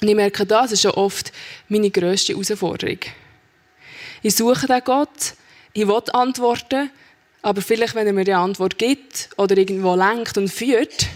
Und 0.00 0.08
ich 0.08 0.14
merke, 0.14 0.46
das 0.46 0.72
ist 0.72 0.84
ja 0.84 0.90
oft 0.96 1.32
meine 1.68 1.90
grösste 1.90 2.32
Herausforderung. 2.32 3.00
Ich 4.22 4.36
suche 4.36 4.66
den 4.66 4.82
Gott, 4.84 5.34
ich 5.72 5.86
will 5.86 6.02
antworten, 6.12 6.90
aber 7.42 7.62
vielleicht, 7.62 7.94
wenn 7.94 8.06
er 8.06 8.12
mir 8.12 8.24
die 8.24 8.32
Antwort 8.32 8.78
gibt 8.78 9.30
oder 9.36 9.56
irgendwo 9.56 9.94
lenkt 9.94 10.36
und 10.38 10.48
führt, 10.48 11.06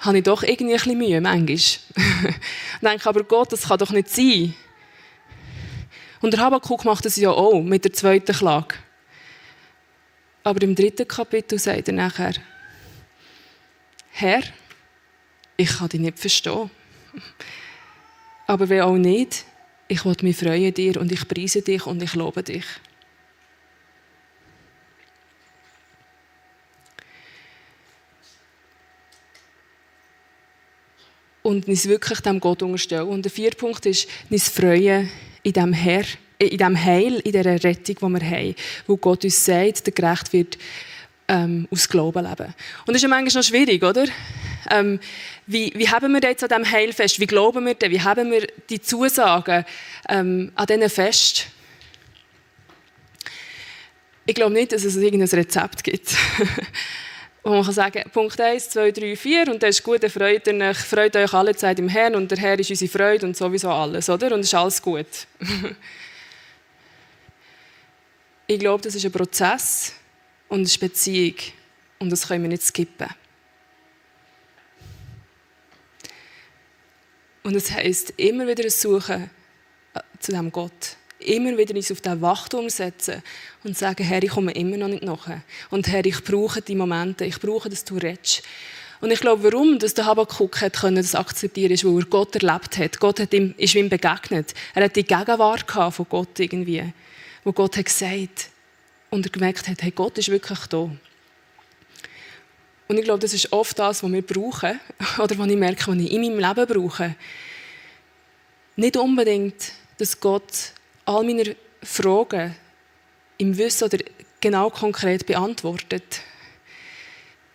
habe 0.00 0.18
ich 0.18 0.24
doch 0.24 0.42
irgendwie 0.42 0.74
ein 0.74 0.78
bisschen 0.78 0.98
Mühe, 0.98 1.20
manchmal. 1.20 1.54
ich 1.56 2.80
denke 2.82 3.08
aber, 3.08 3.24
Gott, 3.24 3.52
das 3.52 3.68
kann 3.68 3.78
doch 3.78 3.90
nicht 3.90 4.08
sein. 4.08 4.54
Und 6.20 6.32
der 6.32 6.40
Habakkuk 6.40 6.84
macht 6.84 7.04
das 7.04 7.16
ja 7.16 7.30
auch 7.30 7.60
mit 7.60 7.84
der 7.84 7.92
zweiten 7.92 8.34
Klage. 8.34 8.76
Aber 10.42 10.62
im 10.62 10.74
dritten 10.74 11.06
Kapitel 11.06 11.58
sagt 11.58 11.88
er 11.88 11.94
nachher, 11.94 12.34
Herr, 14.10 14.42
ich 15.58 15.76
kann 15.76 15.88
dich 15.88 16.00
nicht 16.00 16.18
verstehen. 16.18 16.70
Aber 18.46 18.68
wenn 18.68 18.80
auch 18.80 18.96
nicht, 18.96 19.44
ich 19.88 20.04
will 20.04 20.16
mich 20.22 20.36
freuen 20.36 20.72
dir 20.72 20.98
und 21.00 21.10
ich 21.12 21.26
preise 21.26 21.60
dich 21.60 21.84
und 21.84 22.02
ich 22.02 22.14
lobe 22.14 22.42
dich. 22.42 22.64
Und 31.42 31.66
uns 31.66 31.88
wirklich 31.88 32.20
dem 32.20 32.40
Gott 32.40 32.62
unterstellen. 32.62 33.08
Und 33.08 33.24
der 33.24 33.32
vierte 33.32 33.56
Punkt 33.56 33.84
ist, 33.86 34.06
uns 34.30 34.48
freuen 34.48 35.10
in 35.42 35.52
dem 35.52 35.72
Herr, 35.72 36.04
in 36.38 36.56
dem 36.56 36.76
Heil, 36.76 37.16
in 37.16 37.32
dieser 37.32 37.64
Rettung, 37.64 37.96
die 37.96 38.20
wir 38.20 38.30
haben. 38.30 38.54
Wo 38.86 38.96
Gott 38.96 39.24
uns 39.24 39.44
sagt, 39.44 39.86
der 39.86 39.94
Gerecht 39.94 40.32
wird 40.32 40.58
ähm, 41.26 41.66
aus 41.70 41.88
Glauben 41.88 42.24
leben. 42.24 42.54
Und 42.86 42.88
das 42.88 42.96
ist 42.96 43.02
ja 43.02 43.08
manchmal 43.08 43.42
noch 43.42 43.48
schwierig, 43.48 43.82
oder? 43.82 44.06
Ähm, 44.70 45.00
wie, 45.46 45.72
wie 45.74 45.88
haben 45.88 46.12
wir 46.12 46.20
jetzt 46.20 46.42
an 46.42 46.48
diesem 46.48 46.70
Heilfest? 46.70 47.20
Wie 47.20 47.26
glauben 47.26 47.64
wir 47.66 47.74
denn? 47.74 47.90
Wie 47.90 48.00
haben 48.00 48.30
wir 48.30 48.46
die 48.68 48.80
Zusagen 48.80 49.64
ähm, 50.08 50.52
an 50.54 50.66
diesen 50.66 50.90
Fest? 50.90 51.46
Ich 54.26 54.34
glaube 54.34 54.52
nicht, 54.52 54.72
dass 54.72 54.84
es 54.84 54.96
irgendein 54.96 55.28
Rezept 55.28 55.82
gibt. 55.84 56.14
wo 57.42 57.50
man 57.50 57.64
kann 57.64 57.72
sagen, 57.72 58.02
Punkt 58.12 58.38
1, 58.38 58.70
2, 58.70 58.90
3, 58.92 59.16
4 59.16 59.48
und 59.48 59.62
das 59.62 59.70
ist 59.76 59.82
gut, 59.82 60.04
freut, 60.10 60.46
euch, 60.46 60.76
freut 60.76 61.16
euch 61.16 61.32
alle 61.32 61.56
Zeit 61.56 61.78
im 61.78 61.88
Herrn 61.88 62.14
und 62.14 62.30
der 62.30 62.38
Herr 62.38 62.58
ist 62.58 62.68
unsere 62.68 62.90
Freude 62.90 63.26
und 63.26 63.36
sowieso 63.36 63.70
alles, 63.70 64.10
oder? 64.10 64.32
Und 64.34 64.40
es 64.40 64.48
ist 64.48 64.54
alles 64.54 64.82
gut. 64.82 65.06
ich 68.46 68.58
glaube, 68.58 68.82
das 68.82 68.94
ist 68.94 69.04
ein 69.04 69.12
Prozess 69.12 69.94
und 70.48 70.68
eine 70.68 70.78
Beziehung. 70.78 71.36
Und 71.98 72.10
das 72.10 72.28
können 72.28 72.42
wir 72.42 72.48
nicht 72.48 72.62
skippen. 72.62 73.08
Und 77.48 77.54
das 77.54 77.70
heisst, 77.70 78.12
immer 78.18 78.46
wieder 78.46 78.68
Suchen 78.68 79.30
äh, 79.94 80.00
zu 80.20 80.32
diesem 80.32 80.52
Gott. 80.52 80.98
Immer 81.18 81.56
wieder 81.56 81.74
uns 81.74 81.90
auf 81.90 82.02
diesen 82.02 82.20
Wachturm 82.20 82.68
setzen 82.68 83.22
und 83.64 83.74
sagen, 83.74 84.04
Herr, 84.04 84.22
ich 84.22 84.28
komme 84.28 84.52
immer 84.52 84.76
noch 84.76 84.88
nicht 84.88 85.02
nach. 85.02 85.26
Und 85.70 85.88
Herr, 85.88 86.04
ich 86.04 86.22
brauche 86.22 86.60
die 86.60 86.74
Momente, 86.74 87.24
ich 87.24 87.40
brauche, 87.40 87.70
dass 87.70 87.86
du 87.86 87.96
redest. 87.96 88.42
Und 89.00 89.12
ich 89.12 89.20
glaube, 89.20 89.44
warum 89.44 89.78
dass 89.78 89.94
der 89.94 90.04
Habakkuk 90.04 90.60
hat 90.60 90.74
können, 90.74 90.96
das 90.96 91.14
akzeptieren 91.14 91.72
ist, 91.72 91.86
weil 91.86 92.00
er 92.00 92.04
Gott 92.04 92.36
erlebt 92.36 92.76
hat. 92.76 93.00
Gott 93.00 93.18
hat 93.18 93.32
ihm, 93.32 93.54
ist 93.56 93.74
ihm 93.74 93.88
begegnet. 93.88 94.52
Er 94.74 94.84
hat 94.84 94.96
die 94.96 95.04
Gegenwart 95.04 95.70
von 95.70 96.06
Gott 96.10 96.38
irgendwie, 96.38 96.84
wo 97.44 97.52
Gott 97.52 97.78
hat 97.78 97.86
gesagt 97.86 98.50
und 99.08 99.24
er 99.24 99.32
gemerkt 99.32 99.68
hat, 99.68 99.80
hey, 99.80 99.90
Gott 99.90 100.18
ist 100.18 100.28
wirklich 100.28 100.66
da. 100.66 100.90
Und 102.88 102.96
ich 102.96 103.04
glaube, 103.04 103.20
das 103.20 103.34
ist 103.34 103.52
oft 103.52 103.78
das, 103.78 104.02
was 104.02 104.10
wir 104.12 104.22
brauchen 104.22 104.80
oder 105.18 105.38
was 105.38 105.48
ich 105.48 105.56
merke, 105.56 105.86
was 105.86 105.96
ich 105.98 106.10
in 106.10 106.22
meinem 106.22 106.38
Leben 106.38 106.66
brauche. 106.66 107.14
Nicht 108.76 108.96
unbedingt, 108.96 109.72
dass 109.98 110.18
Gott 110.18 110.72
all 111.04 111.24
meine 111.24 111.54
Fragen 111.82 112.54
im 113.36 113.56
Wissen 113.56 113.84
oder 113.84 113.98
genau 114.40 114.70
konkret 114.70 115.26
beantwortet, 115.26 116.22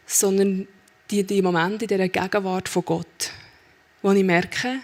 sondern 0.06 0.68
die, 1.10 1.24
die 1.24 1.42
Momente 1.42 1.86
in 1.86 1.90
dieser 1.90 2.10
Gegenwart 2.10 2.70
von 2.70 2.86
Gott, 2.86 3.32
wo 4.02 4.12
ich 4.12 4.24
merke, 4.24 4.80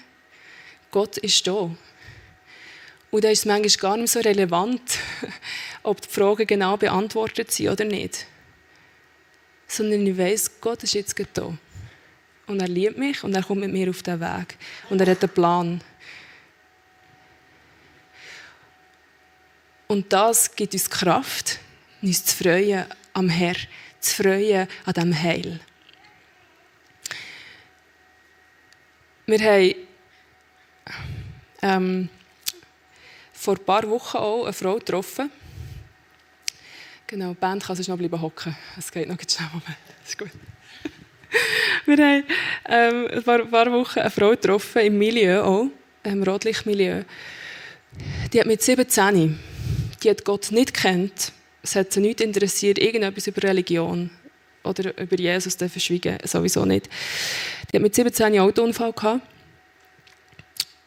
Gott 0.91 1.17
ist 1.17 1.45
da. 1.45 1.69
Und 3.11 3.23
da 3.23 3.29
ist 3.29 3.39
es 3.39 3.45
manchmal 3.45 3.91
gar 3.91 3.97
nicht 3.97 4.11
so 4.11 4.19
relevant, 4.19 4.81
ob 5.83 6.01
die 6.01 6.09
Fragen 6.09 6.47
genau 6.47 6.77
beantwortet 6.77 7.51
sind 7.51 7.69
oder 7.69 7.85
nicht. 7.85 8.25
Sondern 9.69 10.05
ich 10.05 10.17
weiß, 10.17 10.59
Gott 10.59 10.83
ist 10.83 10.95
jetzt 10.95 11.15
da. 11.33 11.57
Und 12.47 12.59
er 12.59 12.67
liebt 12.67 12.97
mich 12.97 13.23
und 13.23 13.33
er 13.33 13.43
kommt 13.43 13.61
mit 13.61 13.71
mir 13.71 13.89
auf 13.89 14.01
den 14.01 14.19
Weg. 14.19 14.57
Und 14.89 14.99
er 14.99 15.11
hat 15.11 15.23
einen 15.23 15.31
Plan. 15.31 15.81
Und 19.87 20.11
das 20.11 20.55
gibt 20.55 20.73
uns 20.73 20.89
Kraft, 20.89 21.59
uns 22.01 22.25
zu 22.25 22.35
freuen 22.35 22.85
am 23.13 23.29
Herr, 23.29 23.55
zu 23.99 24.23
freuen 24.23 24.67
an 24.85 24.93
diesem 24.93 25.23
Heil. 25.23 25.59
Wir 29.25 29.39
haben 29.39 29.75
ähm, 31.61 32.09
vor 33.31 33.55
ein 33.55 33.65
paar 33.65 33.87
Wochen 33.89 34.17
auch 34.17 34.43
eine 34.45 34.53
Frau 34.53 34.75
getroffen. 34.75 35.31
Genau, 37.09 37.29
die 37.29 37.39
Band 37.39 37.63
kann 37.63 37.75
sich 37.75 37.87
noch 37.87 37.97
bleiben 37.97 38.21
hocken. 38.21 38.55
Es 38.77 38.91
geht 38.91 39.07
noch 39.07 39.17
schnell. 39.19 39.49
Ist 40.05 40.15
gut. 40.15 40.29
Wir 41.87 41.97
haben 41.97 42.23
ähm, 42.67 43.07
ein 43.11 43.49
paar 43.49 43.71
Wochen 43.71 43.97
eine 43.97 44.11
Frau 44.11 44.29
getroffen, 44.29 44.83
im 44.83 44.99
Milieu 44.99 45.41
auch, 45.41 45.65
im 46.03 46.21
Rotlichtmilieu. 46.21 47.01
Die 48.31 48.39
hat 48.39 48.45
mit 48.45 48.61
17, 48.61 49.39
die 50.03 50.09
hat 50.11 50.23
Gott 50.23 50.51
nicht 50.51 50.71
kennt, 50.75 51.31
es 51.63 51.75
hat 51.75 51.91
sie 51.91 51.99
nicht 51.99 52.21
interessiert, 52.21 52.77
irgendetwas 52.77 53.25
über 53.25 53.41
Religion 53.41 54.11
oder 54.63 54.95
über 54.95 55.15
Jesus 55.17 55.57
zu 55.57 55.67
verschwiegen, 55.67 56.19
sowieso 56.25 56.63
nicht. 56.63 56.87
Die 57.71 57.77
hat 57.77 57.81
mit 57.81 57.95
17 57.95 58.27
einen 58.27 58.39
Autounfall 58.41 58.93
gehabt 58.93 59.25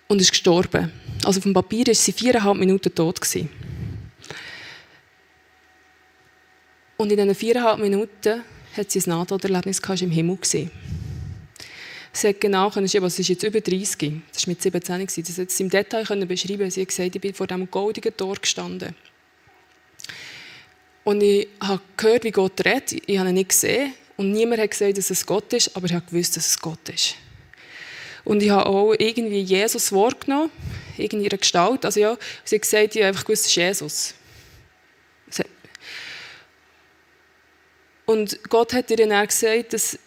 und 0.07 0.21
ist 0.21 0.31
gestorben. 0.31 0.93
Also 1.25 1.39
auf 1.39 1.43
dem 1.43 1.53
Papier 1.53 1.89
war 1.89 1.95
sie 1.95 2.13
viereinhalb 2.13 2.59
Minuten 2.59 2.95
tot. 2.95 3.21
Gewesen. 3.21 3.72
Und 6.97 7.11
in 7.11 7.17
diesen 7.17 7.35
viereinhalb 7.35 7.79
Minuten 7.79 8.43
hat 8.77 8.91
sie 8.91 9.01
ein 9.01 9.11
Nahtoderlebnis 9.11 9.81
im 10.01 10.11
Himmel 10.11 10.37
gesehen. 10.37 10.71
Sie 12.13 12.29
hat 12.29 12.41
genau 12.41 12.71
können 12.71 12.89
schreiben, 12.89 13.05
also 13.05 13.17
sie 13.17 13.23
ist 13.23 13.29
jetzt 13.29 13.43
über 13.43 13.61
30, 13.61 14.23
das 14.33 14.47
war 14.47 14.53
mit 14.53 14.63
17 14.63 15.07
gewesen. 15.07 15.25
Das 15.27 15.39
hat 15.39 15.51
sie 15.51 15.63
im 15.63 15.71
Detail 15.71 16.05
können 16.05 16.29
beschreiben. 16.29 16.71
Sie 16.71 16.83
hat 16.83 16.89
gesagt, 16.89 17.15
ich 17.15 17.21
bin 17.21 17.33
vor 17.33 17.47
diesem 17.47 17.71
goldigen 17.71 18.15
Tor 18.15 18.37
gestanden. 18.37 18.95
Und 21.05 21.23
ich 21.23 21.49
habe 21.61 21.81
gehört, 21.97 22.25
wie 22.25 22.31
Gott 22.31 22.65
redet. 22.65 22.93
Ich 23.07 23.19
habe 23.19 23.31
ihn 23.31 23.35
nicht 23.35 23.49
gesehen. 23.49 23.95
Und 24.17 24.31
niemand 24.31 24.61
hat 24.61 24.71
gesagt, 24.71 24.99
dass 24.99 25.11
es 25.11 25.25
Gott 25.25 25.53
ist, 25.55 25.75
aber 25.75 25.87
ich 25.87 25.95
habe 25.95 26.05
gewusst, 26.05 26.37
dass 26.37 26.47
es 26.47 26.59
Gott 26.59 26.87
ist. 26.91 27.15
Und 28.25 28.43
ich 28.43 28.51
habe 28.51 28.67
auch 28.67 28.93
irgendwie 28.93 29.41
Jesus 29.41 29.91
Wort 29.91 30.27
genommen, 30.27 30.51
in 30.97 31.21
ihrer 31.21 31.39
Gestalt. 31.39 31.85
Also 31.85 31.99
ja, 31.99 32.17
sie 32.45 32.57
hat 32.57 32.63
gesagt, 32.63 32.95
ich 32.95 33.03
habe 33.03 33.09
einfach 33.09 33.25
gewusst, 33.25 33.47
es 33.47 33.49
ist 33.49 33.57
Jesus. 33.57 34.15
Und 38.13 38.39
Gott 38.51 38.75
hat 38.75 38.91
ihr 38.91 38.99
dann 38.99 39.27
gesagt, 39.27 39.73
dass, 39.73 39.99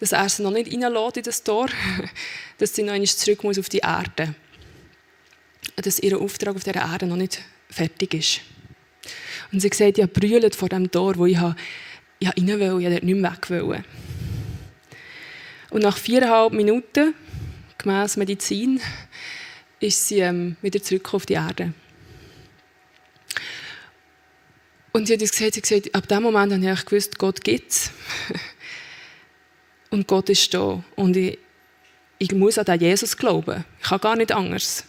dass 0.00 0.10
er 0.10 0.28
sie 0.28 0.42
noch 0.42 0.50
nicht 0.50 0.72
reinlässt 0.72 1.16
in 1.16 1.22
das 1.22 1.44
Tor, 1.44 1.68
dass 2.58 2.74
sie 2.74 2.82
noch 2.82 2.92
einmal 2.92 3.06
zurück 3.06 3.44
muss 3.44 3.58
auf 3.58 3.68
die 3.68 3.78
Erde. 3.78 4.34
Dass 5.76 6.00
ihr 6.00 6.20
Auftrag 6.20 6.56
auf 6.56 6.64
dieser 6.64 6.80
Erde 6.80 7.06
noch 7.06 7.16
nicht 7.16 7.40
fertig 7.70 8.14
ist. 8.14 8.40
Und 9.52 9.60
sie 9.60 9.68
ich 9.68 9.82
habe 9.82 10.08
brüllt 10.08 10.56
vor 10.56 10.68
dem 10.68 10.90
Tor, 10.90 11.16
wo 11.16 11.26
ich, 11.26 11.36
habe, 11.36 11.54
rein 12.20 12.48
wollte, 12.48 12.88
ich 12.88 12.96
habe 12.96 13.06
nicht 13.06 13.20
mehr 13.20 13.32
weg. 13.32 13.84
Und 15.70 15.82
nach 15.82 15.98
viereinhalb 15.98 16.52
Minuten 16.52 17.14
gemäß 17.78 18.16
Medizin, 18.16 18.80
ist 19.78 20.08
sie 20.08 20.20
ähm, 20.20 20.56
wieder 20.62 20.82
zurück 20.82 21.14
auf 21.14 21.26
die 21.26 21.34
Erde. 21.34 21.72
Und 24.96 25.06
sie 25.06 25.12
hat 25.12 25.20
uns 25.20 25.32
gesagt, 25.32 25.52
sie 25.52 25.60
hat 25.60 25.68
gesagt, 25.68 25.94
ab 25.94 26.08
dem 26.08 26.22
Moment 26.22 26.54
habe 26.54 26.72
ich 26.72 26.86
gewusst, 26.86 27.18
Gott 27.18 27.44
gibt 27.44 27.70
es. 27.70 27.90
Und 29.90 30.08
Gott 30.08 30.30
ist 30.30 30.54
da. 30.54 30.82
Und 30.94 31.18
ich, 31.18 31.38
ich 32.18 32.32
muss 32.32 32.56
an 32.56 32.64
den 32.64 32.80
Jesus 32.80 33.14
glauben. 33.14 33.62
Ich 33.78 33.88
kann 33.88 34.00
gar 34.00 34.16
nicht 34.16 34.32
anders. 34.32 34.84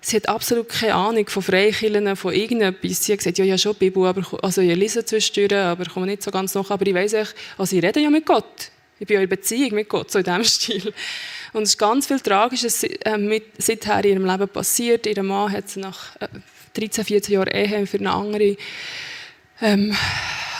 Sie 0.00 0.14
hat 0.14 0.28
absolut 0.28 0.68
keine 0.68 0.94
Ahnung 0.94 1.28
von 1.28 1.42
Freikirchen, 1.42 2.14
von 2.14 2.32
irgendetwas. 2.32 3.04
Sie 3.04 3.12
hat 3.12 3.18
gesagt, 3.18 3.38
ja, 3.38 3.44
ja, 3.44 3.58
schon 3.58 3.74
Bibel, 3.74 4.06
aber, 4.06 4.24
also 4.44 4.60
ich 4.60 4.76
lese 4.76 5.04
zwischendurch, 5.04 5.60
aber 5.60 5.82
ich 5.82 5.88
komme 5.88 6.06
nicht 6.06 6.22
so 6.22 6.30
ganz 6.30 6.54
nach. 6.54 6.70
Aber 6.70 6.86
ich 6.86 6.94
weiß 6.94 7.34
also 7.58 7.76
ich 7.76 7.82
rede 7.82 7.98
ja 7.98 8.10
mit 8.10 8.24
Gott. 8.24 8.70
Ich 9.00 9.08
bin 9.08 9.16
ja 9.16 9.22
in 9.22 9.28
Beziehung 9.28 9.74
mit 9.74 9.88
Gott, 9.88 10.12
so 10.12 10.20
in 10.20 10.24
diesem 10.24 10.44
Stil. 10.44 10.94
Und 11.52 11.64
es 11.64 11.70
ist 11.70 11.78
ganz 11.78 12.06
viel 12.06 12.20
Tragisches 12.20 12.84
äh, 12.84 13.18
mit, 13.18 13.42
seither 13.58 14.04
in 14.04 14.10
ihrem 14.10 14.26
Leben 14.26 14.48
passiert. 14.48 15.04
Ihr 15.06 15.20
Mann 15.24 15.50
hat 15.50 15.68
sie 15.68 15.80
nach 15.80 16.14
äh, 16.20 16.28
13, 16.74 17.04
14 17.04 17.34
Jahren 17.34 17.48
Ehe 17.48 17.86
für 17.86 17.98
eine 17.98 18.12
andere 18.12 18.56
ähm, 19.60 19.96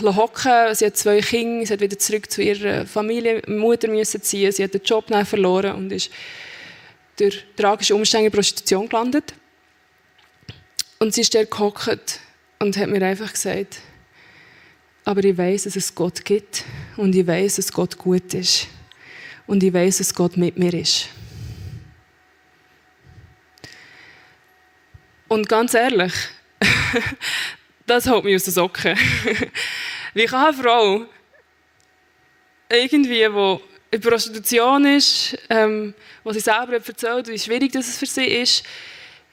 hocken. 0.03 0.75
Sie 0.75 0.87
hat 0.87 0.97
zwei 0.97 1.21
Kinder, 1.21 1.67
sie 1.67 1.73
hat 1.73 1.81
wieder 1.81 1.99
zurück 1.99 2.31
zu 2.31 2.43
ihrer 2.43 2.87
Familie, 2.87 3.43
Mutter 3.47 3.89
müssen 3.89 4.23
ziehen. 4.23 4.53
Sie 4.53 4.65
hat 4.65 4.75
den 4.75 4.83
Job 4.83 5.07
verloren 5.25 5.77
und 5.77 5.93
ist 5.93 6.11
durch 7.17 7.45
tragische 7.57 7.95
Umstände 7.95 8.27
in 8.27 8.33
Prostitution 8.33 8.89
gelandet. 8.89 9.35
Und 10.99 11.15
sie 11.15 11.23
ist 11.23 11.35
dort 11.35 11.51
gehockt 11.51 12.21
und 12.59 12.77
hat 12.77 12.89
mir 12.89 13.03
einfach 13.03 13.33
gesagt, 13.33 13.79
aber 15.05 15.25
ich 15.25 15.37
weiß, 15.37 15.65
dass 15.65 15.77
es 15.77 15.95
Gott 15.95 16.25
gibt 16.25 16.65
und 16.97 17.15
ich 17.15 17.27
weiß, 17.27 17.57
dass 17.57 17.73
Gott 17.73 17.97
gut 17.97 18.35
ist 18.35 18.67
und 19.47 19.63
ich 19.63 19.73
weiß, 19.73 19.99
dass 19.99 20.15
Gott 20.15 20.37
mit 20.37 20.59
mir 20.59 20.75
ist. 20.75 21.09
Und 25.31 25.49
ganz 25.49 25.75
ehrlich, 25.75 26.13
das 27.87 28.05
hält 28.05 28.25
mich 28.25 28.35
aus 28.35 28.43
den 28.43 28.53
Socken. 28.53 28.99
Wie 30.15 30.25
kann 30.25 30.49
eine 30.49 30.61
Frau 30.61 31.07
irgendwie, 32.69 33.29
die 33.29 33.59
in 33.93 34.01
Prostitution 34.01 34.85
ist, 34.87 35.39
ähm, 35.49 35.95
was 36.25 36.35
sie 36.35 36.41
selber 36.41 36.73
erzählt, 36.73 37.29
wie 37.29 37.39
schwierig 37.39 37.71
das 37.71 37.97
für 37.97 38.07
sie 38.07 38.25
ist, 38.25 38.65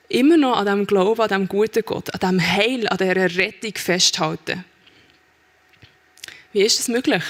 immer 0.07 0.37
noch 0.37 0.57
an 0.57 0.67
dem 0.67 0.85
Glauben, 0.85 1.19
an 1.19 1.29
dem 1.29 1.47
guten 1.47 1.83
Gott, 1.83 2.13
an 2.13 2.19
dem 2.19 2.39
Heil, 2.39 2.87
an 2.87 2.97
dieser 2.97 3.35
Rettung 3.35 3.73
festhalten. 3.75 4.65
Wie 6.53 6.61
ist 6.61 6.77
das 6.77 6.89
möglich? 6.89 7.23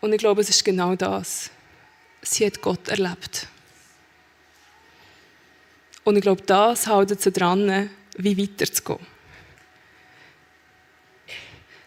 Und 0.00 0.14
ich 0.14 0.18
glaube, 0.18 0.40
es 0.40 0.48
ist 0.48 0.64
genau 0.64 0.96
das. 0.96 1.50
Sie 2.22 2.46
hat 2.46 2.62
Gott 2.62 2.88
erlebt. 2.88 3.48
Und 6.04 6.16
ich 6.16 6.22
glaube, 6.22 6.42
das 6.42 6.86
hält 6.88 7.20
sie 7.20 7.32
dran, 7.32 7.90
wie 8.16 8.38
weiterzugehen. 8.38 9.06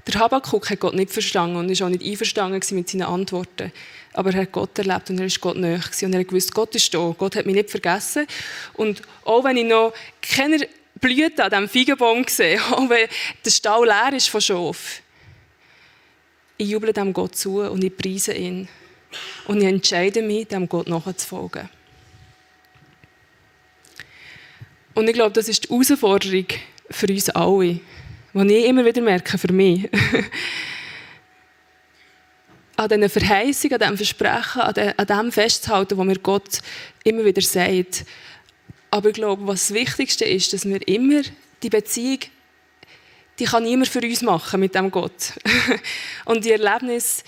Der 0.07 0.19
Habakkuk 0.19 0.69
hat 0.69 0.79
Gott 0.79 0.93
nicht 0.93 1.11
verstanden 1.11 1.55
und 1.55 1.79
war 1.79 1.87
auch 1.87 1.91
nicht 1.91 2.05
einverstanden 2.05 2.61
mit 2.75 2.89
seinen 2.89 3.01
Antworten. 3.03 3.71
Aber 4.13 4.31
er 4.31 4.41
hat 4.43 4.51
Gott 4.51 4.77
erlebt 4.77 5.09
und 5.09 5.19
er 5.19 5.25
ist 5.25 5.41
Gott 5.41 5.57
nahe 5.57 5.81
und 6.01 6.13
er 6.13 6.19
hat 6.19 6.27
gewusst, 6.27 6.53
Gott 6.53 6.75
ist 6.75 6.93
da. 6.93 7.15
Gott 7.17 7.35
hat 7.35 7.45
mich 7.45 7.55
nicht 7.55 7.71
vergessen. 7.71 8.27
Und 8.73 9.01
auch 9.23 9.43
wenn 9.43 9.57
ich 9.57 9.65
noch 9.65 9.93
keine 10.21 10.67
Blüte 11.01 11.43
an 11.43 11.49
diesem 11.49 11.69
Feigenbaum 11.69 12.23
sehe, 12.27 12.61
auch 12.71 12.87
wenn 12.87 13.09
der 13.43 13.51
Stall 13.51 13.85
leer 13.85 14.13
ist 14.13 14.29
von 14.29 14.41
Schaf, 14.41 15.01
ich 16.57 16.69
juble 16.69 16.93
dem 16.93 17.11
Gott 17.11 17.35
zu 17.35 17.61
und 17.61 17.83
ich 17.83 17.95
preise 17.97 18.33
ihn. 18.33 18.67
Und 19.47 19.61
ich 19.61 19.67
entscheide 19.67 20.21
mich, 20.21 20.47
dem 20.47 20.69
Gott 20.69 20.87
nachzufolgen. 20.87 21.69
Und 24.95 25.07
ich 25.09 25.13
glaube, 25.13 25.33
das 25.33 25.49
ist 25.49 25.65
die 25.65 25.69
Herausforderung 25.69 26.47
für 26.89 27.07
uns 27.07 27.29
alle, 27.29 27.79
die 28.33 28.53
ich 28.53 28.65
immer 28.65 28.85
wieder 28.85 29.01
merke, 29.01 29.37
für 29.37 29.51
mich. 29.51 29.89
an 32.77 32.89
diesen 32.89 33.09
Verheißungen, 33.09 33.73
an 33.73 33.79
diesem 33.79 33.97
Versprechen, 33.97 34.61
an, 34.61 34.73
de, 34.73 34.93
an 34.95 35.05
dem 35.05 35.31
festzuhalten, 35.31 35.97
was 35.97 36.05
mir 36.05 36.19
Gott 36.19 36.59
immer 37.03 37.25
wieder 37.25 37.41
sagt. 37.41 38.05
Aber 38.89 39.09
ich 39.09 39.15
glaube, 39.15 39.45
was 39.45 39.67
das 39.67 39.75
Wichtigste 39.75 40.23
ist, 40.23 40.53
dass 40.53 40.65
wir 40.65 40.85
immer 40.87 41.21
die 41.61 41.69
Beziehung, 41.69 42.19
die 43.37 43.45
kann 43.45 43.63
niemand 43.63 43.89
für 43.89 43.99
uns 44.01 44.21
machen 44.21 44.61
mit 44.61 44.75
dem 44.75 44.89
Gott. 44.91 45.33
Und 46.25 46.45
die 46.45 46.51
Erlebnis, 46.51 47.25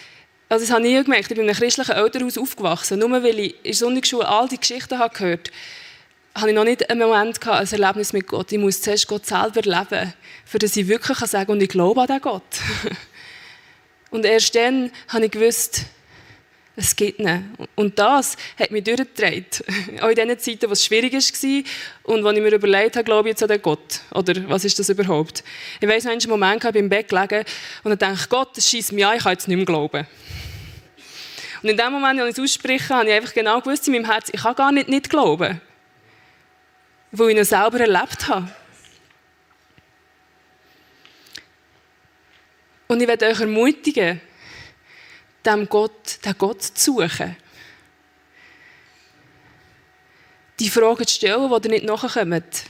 also 0.48 0.66
das 0.66 0.74
habe 0.74 0.88
ich 0.88 1.04
gemerkt, 1.04 1.24
ich 1.24 1.36
bin 1.36 1.40
in 1.40 1.50
einem 1.50 1.60
christlichen 1.60 1.92
Elternhaus 1.92 2.38
aufgewachsen. 2.38 3.00
Nur 3.00 3.12
weil 3.12 3.40
ich 3.40 3.56
in 3.56 3.64
der 3.64 3.74
Sonntagsschule 3.74 4.26
all 4.26 4.48
die 4.48 4.58
Geschichten 4.58 4.98
habe 4.98 5.14
gehört 5.14 5.50
habe, 5.50 5.58
habe 6.38 6.50
ich 6.50 6.56
noch 6.56 6.64
nicht 6.64 6.90
einen 6.90 7.00
Moment 7.00 7.42
gehabt, 7.42 7.74
ein 7.74 7.82
Erlebnis 7.82 8.14
mit 8.14 8.28
Gott. 8.28 8.52
Ich 8.52 8.60
muss 8.60 8.82
zuerst 8.82 9.08
Gott 9.08 9.26
selber 9.26 9.62
leben, 9.62 10.14
für 10.46 10.60
dass 10.60 10.78
ich 10.78 10.88
wirklich 10.88 11.18
sagen 11.18 11.48
kann, 11.48 11.56
und 11.56 11.64
ich 11.64 11.70
glaube 11.70 12.02
an 12.02 12.08
den 12.08 12.22
Gott. 12.22 12.44
Und 14.10 14.24
erst 14.24 14.56
dann 14.56 14.90
habe 15.10 15.26
ich 15.26 15.32
gewusst, 15.32 15.82
es 16.78 16.96
gibt 16.96 17.20
ihn. 17.20 17.54
Und 17.76 18.00
das 18.00 18.38
hat 18.58 18.72
mich 18.72 18.84
durchgetragen. 18.84 19.46
Auch 20.02 20.08
in 20.08 20.16
den 20.16 20.40
Zeiten, 20.40 20.70
wo 20.70 20.74
es 20.74 20.86
schwierig 20.86 21.12
war 21.12 21.64
und 22.04 22.24
wo 22.24 22.30
ich 22.30 22.40
mir 22.40 22.54
überlegt 22.54 22.96
habe, 22.96 23.04
glaube 23.04 23.28
ich 23.28 23.34
jetzt 23.34 23.44
an 23.44 23.50
den 23.50 23.62
Gott? 23.62 24.00
Oder 24.14 24.48
was 24.48 24.64
ist 24.64 24.80
das 24.80 24.88
überhaupt? 24.88 25.44
Ich 25.82 25.88
weiss 25.90 26.06
noch 26.06 26.12
einen 26.12 26.22
Moment, 26.30 26.64
ich 26.64 26.76
im 26.76 26.88
Bett 26.88 27.10
gelegen 27.10 27.44
und 27.84 28.02
dachte 28.02 28.30
Gott, 28.30 28.56
das 28.56 28.70
schießt 28.70 28.94
mich 28.94 29.06
an, 29.06 29.18
ich 29.18 29.24
kann 29.24 29.34
jetzt 29.34 29.48
nicht 29.48 29.58
mehr 29.58 29.66
glauben. 29.66 30.08
Und 31.64 31.70
in 31.70 31.76
dem 31.76 31.92
Moment, 31.92 32.22
als 32.22 32.38
ich 32.38 32.44
es 32.44 32.44
ausspreche, 32.44 32.94
habe 32.94 33.10
ich 33.10 33.14
einfach 33.14 33.34
genau 33.34 33.60
gewusst 33.60 33.88
in 33.88 33.94
meinem 33.94 34.06
Herz, 34.06 34.30
ich 34.32 34.42
kann 34.42 34.56
gar 34.56 34.72
nicht 34.72 34.88
nicht 34.88 35.10
glauben. 35.10 35.60
Weil 37.12 37.30
ich 37.30 37.38
ihn 37.38 37.44
selber 37.46 37.80
erlebt 37.80 38.28
habe. 38.28 38.50
Und 42.88 43.02
ich 43.02 43.08
werde 43.08 43.28
euch 43.28 43.40
ermutigen, 43.40 44.22
dem 45.46 45.68
Gott, 45.68 46.24
den 46.24 46.38
Gott 46.38 46.62
zu 46.62 46.94
suchen. 46.94 47.36
Die 50.60 50.70
Fragen 50.70 51.06
zu 51.06 51.14
stellen, 51.14 51.50
die 51.50 51.68
ihr 51.68 51.72
nicht 51.72 51.86
nachkommt. 51.86 52.64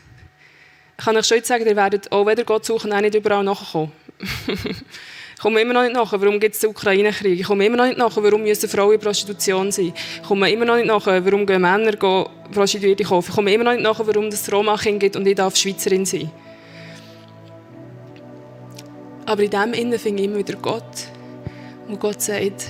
Ich 0.98 1.06
kann 1.06 1.16
euch 1.16 1.28
schon 1.28 1.38
jetzt 1.38 1.48
sagen, 1.48 1.66
ihr 1.66 1.76
werdet 1.76 2.12
auch 2.12 2.26
wieder 2.26 2.44
Gott 2.44 2.66
suchen, 2.66 2.92
auch 2.92 3.02
nicht 3.02 3.16
überall 3.16 3.44
nachkommen. 3.44 3.92
ich 5.38 5.44
komme 5.44 5.62
immer 5.62 5.74
noch 5.74 5.84
nicht 5.84 5.94
nach, 5.94 6.12
warum 6.12 6.40
gibt 6.40 6.56
es 6.56 6.62
den 6.62 6.72
Ukraine-Krieg. 6.72 7.40
Ich 7.40 7.46
komme 7.46 7.64
immer 7.64 7.78
noch 7.78 7.86
nicht 7.86 8.00
nach, 8.00 8.18
warum 8.18 8.42
müssen 8.42 8.68
Frauen 8.68 8.96
in 8.96 9.00
Prostitution 9.00 9.72
sein. 9.72 9.94
Ich 9.96 10.28
komme 10.28 10.52
immer 10.52 10.66
noch 10.66 10.78
nicht 10.78 10.88
nach, 10.88 11.06
warum 11.06 11.46
gehen 11.46 11.62
Männer 11.62 11.96
Prostituierte 12.52 13.04
kaufen. 13.04 13.30
Ich 13.30 13.36
komme 13.36 13.54
immer 13.54 13.66
noch 13.66 13.74
nicht 13.74 13.84
nach, 13.84 14.00
warum 14.00 14.30
es 14.30 14.52
Roma-Kind 14.52 15.00
gibt 15.00 15.16
und 15.16 15.28
ich 15.28 15.36
darf 15.36 15.56
Schweizerin 15.56 16.08
sein. 16.08 16.32
Aber 19.28 19.44
in 19.44 19.52
dem 19.52 19.74
Innen 19.74 20.00
finde 20.00 20.24
immer 20.24 20.38
wieder 20.38 20.56
Gott, 20.56 21.06
wo 21.88 21.96
Gott 21.98 22.20
sagt, 22.20 22.70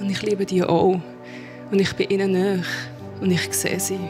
und 0.00 0.08
ich 0.08 0.22
liebe 0.22 0.46
die 0.46 0.62
auch. 0.62 0.98
Und 1.70 1.78
ich 1.78 1.92
bin 1.96 2.08
ihnen 2.08 2.32
näher. 2.32 2.62
Und 3.20 3.30
ich 3.30 3.52
sehe 3.52 3.78
sie. 3.78 4.00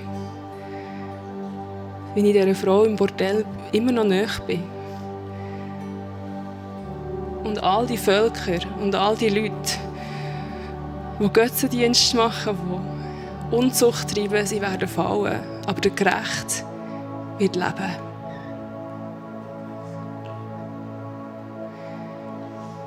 Wie 2.14 2.20
ich 2.20 2.32
dieser 2.32 2.54
Frau 2.54 2.84
im 2.84 2.94
Bordell 2.94 3.44
immer 3.72 3.90
noch 3.90 4.04
näher 4.04 4.30
bin. 4.46 4.75
Und 7.46 7.62
all 7.62 7.86
die 7.86 7.96
Völker 7.96 8.58
und 8.80 8.92
all 8.96 9.16
die 9.16 9.28
Leute, 9.28 9.78
die 11.20 11.28
Götzendienst 11.32 12.12
machen, 12.14 12.58
die 13.52 13.56
Unzucht 13.56 14.12
treiben, 14.12 14.44
sie 14.44 14.60
werden 14.60 14.88
fallen. 14.88 15.38
Aber 15.64 15.80
der 15.80 15.92
Gerecht 15.92 16.64
wird 17.38 17.54
leben. 17.54 17.96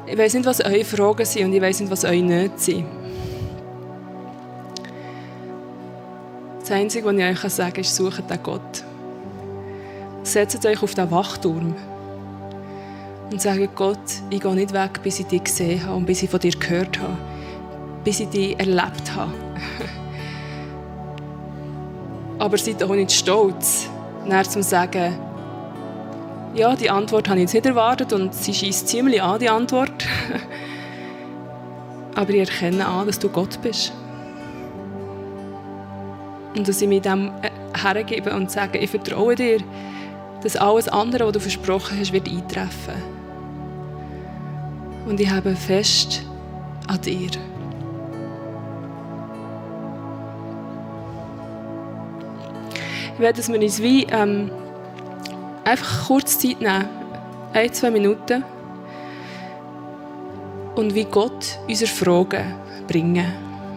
Ich 0.05 0.17
weiß 0.17 0.33
nicht, 0.33 0.45
was 0.45 0.59
eure 0.59 0.83
Fragen 0.83 1.25
sind 1.25 1.45
und 1.45 1.53
ich 1.53 1.61
weiß 1.61 1.79
nicht, 1.79 1.91
was 1.91 2.03
eure 2.03 2.21
Nöte 2.21 2.57
sind. 2.57 2.85
Das 6.59 6.71
Einzige, 6.71 7.05
was 7.05 7.15
ich 7.15 7.45
euch 7.45 7.53
sagen 7.53 7.73
kann, 7.73 7.81
ist, 7.81 7.95
sucht 7.95 8.29
den 8.29 8.43
Gott. 8.43 8.83
Setzt 10.23 10.65
euch 10.65 10.83
auf 10.83 10.93
den 10.95 11.09
Wachturm 11.09 11.75
und 13.31 13.41
sagt 13.41 13.75
Gott, 13.75 13.97
ich 14.29 14.41
gehe 14.41 14.55
nicht 14.55 14.73
weg, 14.73 15.01
bis 15.03 15.19
ich 15.19 15.27
dich 15.27 15.43
gesehen 15.43 15.85
habe 15.85 15.95
und 15.95 16.05
bis 16.05 16.23
ich 16.23 16.29
von 16.29 16.39
dir 16.39 16.51
gehört 16.51 16.99
habe, 16.99 17.17
bis 18.03 18.19
ich 18.19 18.29
dich 18.29 18.59
erlebt 18.59 19.15
habe. 19.15 19.33
Aber 22.39 22.57
seid 22.57 22.81
auch 22.83 22.95
nicht 22.95 23.11
stolz, 23.11 23.87
näher 24.25 24.43
zu 24.43 24.63
sagen, 24.63 25.17
ja, 26.55 26.75
die 26.75 26.89
Antwort 26.89 27.29
habe 27.29 27.39
ich 27.39 27.43
jetzt 27.43 27.53
nicht 27.53 27.65
erwartet 27.65 28.13
und 28.13 28.33
sie 28.33 28.53
schießt 28.53 28.87
ziemlich 28.87 29.21
an, 29.21 29.39
die 29.39 29.49
Antwort. 29.49 29.91
Aber 32.15 32.29
ich 32.31 32.39
erkenne 32.39 32.87
an, 32.87 33.05
dass 33.05 33.19
du 33.19 33.29
Gott 33.29 33.61
bist. 33.61 33.93
Und 36.55 36.67
dass 36.67 36.81
ich 36.81 36.87
mich 36.87 37.01
dem 37.01 37.31
äh, 37.43 37.51
hergebe 37.79 38.33
und 38.33 38.49
sage, 38.49 38.79
ich 38.79 38.89
vertraue 38.89 39.35
dir, 39.35 39.59
dass 40.41 40.55
alles 40.55 40.87
andere, 40.87 41.27
was 41.27 41.33
du 41.33 41.39
versprochen 41.39 41.99
hast, 41.99 42.11
wird 42.11 42.27
eintreffen. 42.27 43.18
Und 45.09 45.19
ich 45.19 45.29
habe 45.29 45.55
fest 45.55 46.21
an 46.87 47.01
dir. 47.01 47.31
Ich 53.13 53.19
werde, 53.19 53.37
dass 53.37 53.51
wir 53.51 53.59
uns 53.59 53.81
wie 53.81 54.03
ähm, 54.03 54.51
einfach 55.65 56.07
kurz 56.07 56.37
Zeit 56.37 56.61
nehmen, 56.61 56.87
ein, 57.53 57.73
zwei 57.73 57.89
Minuten, 57.89 58.43
und 60.75 60.93
wie 60.93 61.05
Gott 61.05 61.59
unsere 61.67 61.91
Fragen 61.91 62.53
bringen, 62.87 63.33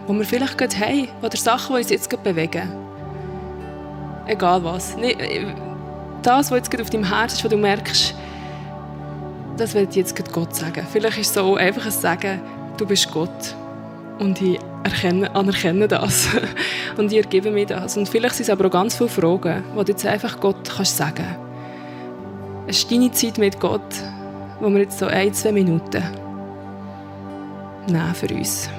wo 0.06 0.12
wir 0.12 0.24
vielleicht 0.24 0.58
gerade 0.58 0.78
haben, 0.78 1.08
oder 1.22 1.36
Sachen, 1.36 1.74
die 1.74 1.82
uns 1.82 1.90
jetzt 1.90 2.10
gerade 2.10 2.22
bewegen. 2.22 2.70
Egal 4.26 4.62
was. 4.62 4.96
Das, 6.22 6.50
was 6.50 6.58
jetzt 6.58 6.70
gerade 6.70 6.82
auf 6.82 6.90
deinem 6.90 7.04
Herz 7.04 7.32
ist, 7.32 7.44
wo 7.44 7.48
du 7.48 7.56
merkst, 7.56 8.14
das 9.56 9.74
will 9.74 9.86
ich 9.88 9.96
jetzt 9.96 10.32
Gott 10.32 10.54
sagen. 10.54 10.86
Vielleicht 10.90 11.18
ist 11.18 11.28
es 11.28 11.34
so 11.34 11.56
einfach 11.56 11.84
ein 11.84 11.90
Sagen, 11.90 12.40
du 12.76 12.86
bist 12.86 13.10
Gott. 13.10 13.54
Und 14.18 14.40
ich 14.40 14.58
erkenne, 14.84 15.34
anerkenne 15.34 15.88
das. 15.88 16.28
und 16.96 17.12
ich 17.12 17.18
ergebe 17.18 17.50
mir 17.50 17.66
das. 17.66 17.96
Und 17.96 18.08
vielleicht 18.08 18.36
sind 18.36 18.44
es 18.44 18.50
aber 18.50 18.66
auch 18.66 18.70
ganz 18.70 18.96
viele 18.96 19.08
Fragen, 19.08 19.64
die 19.78 19.84
du 19.84 19.92
jetzt 19.92 20.06
einfach 20.06 20.40
Gott 20.40 20.70
kannst 20.76 20.96
sagen 20.96 21.16
kannst. 21.16 21.40
Es 22.66 22.78
ist 22.78 22.90
deine 22.92 23.10
Zeit 23.10 23.38
mit 23.38 23.58
Gott, 23.58 23.80
wo 24.60 24.70
wir 24.70 24.80
jetzt 24.80 24.98
so 24.98 25.06
ein, 25.06 25.34
zwei 25.34 25.52
Minuten 25.52 26.02
nehmen 27.88 28.14
für 28.14 28.32
uns. 28.32 28.70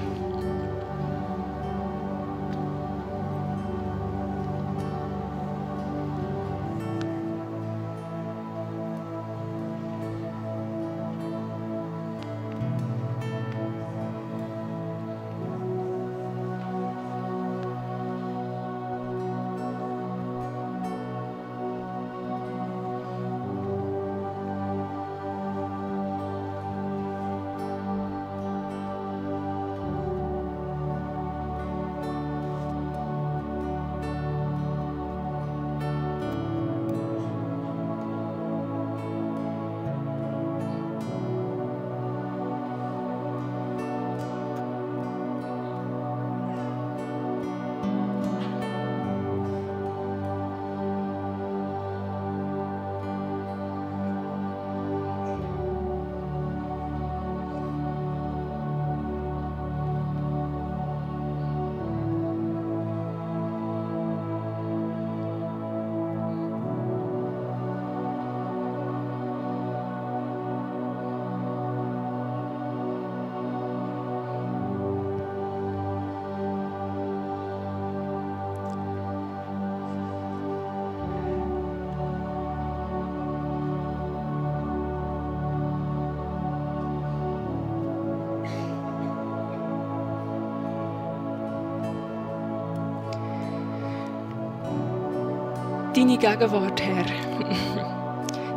Deine 96.04 96.18
Gegenwart, 96.18 96.82
Herr, 96.82 97.06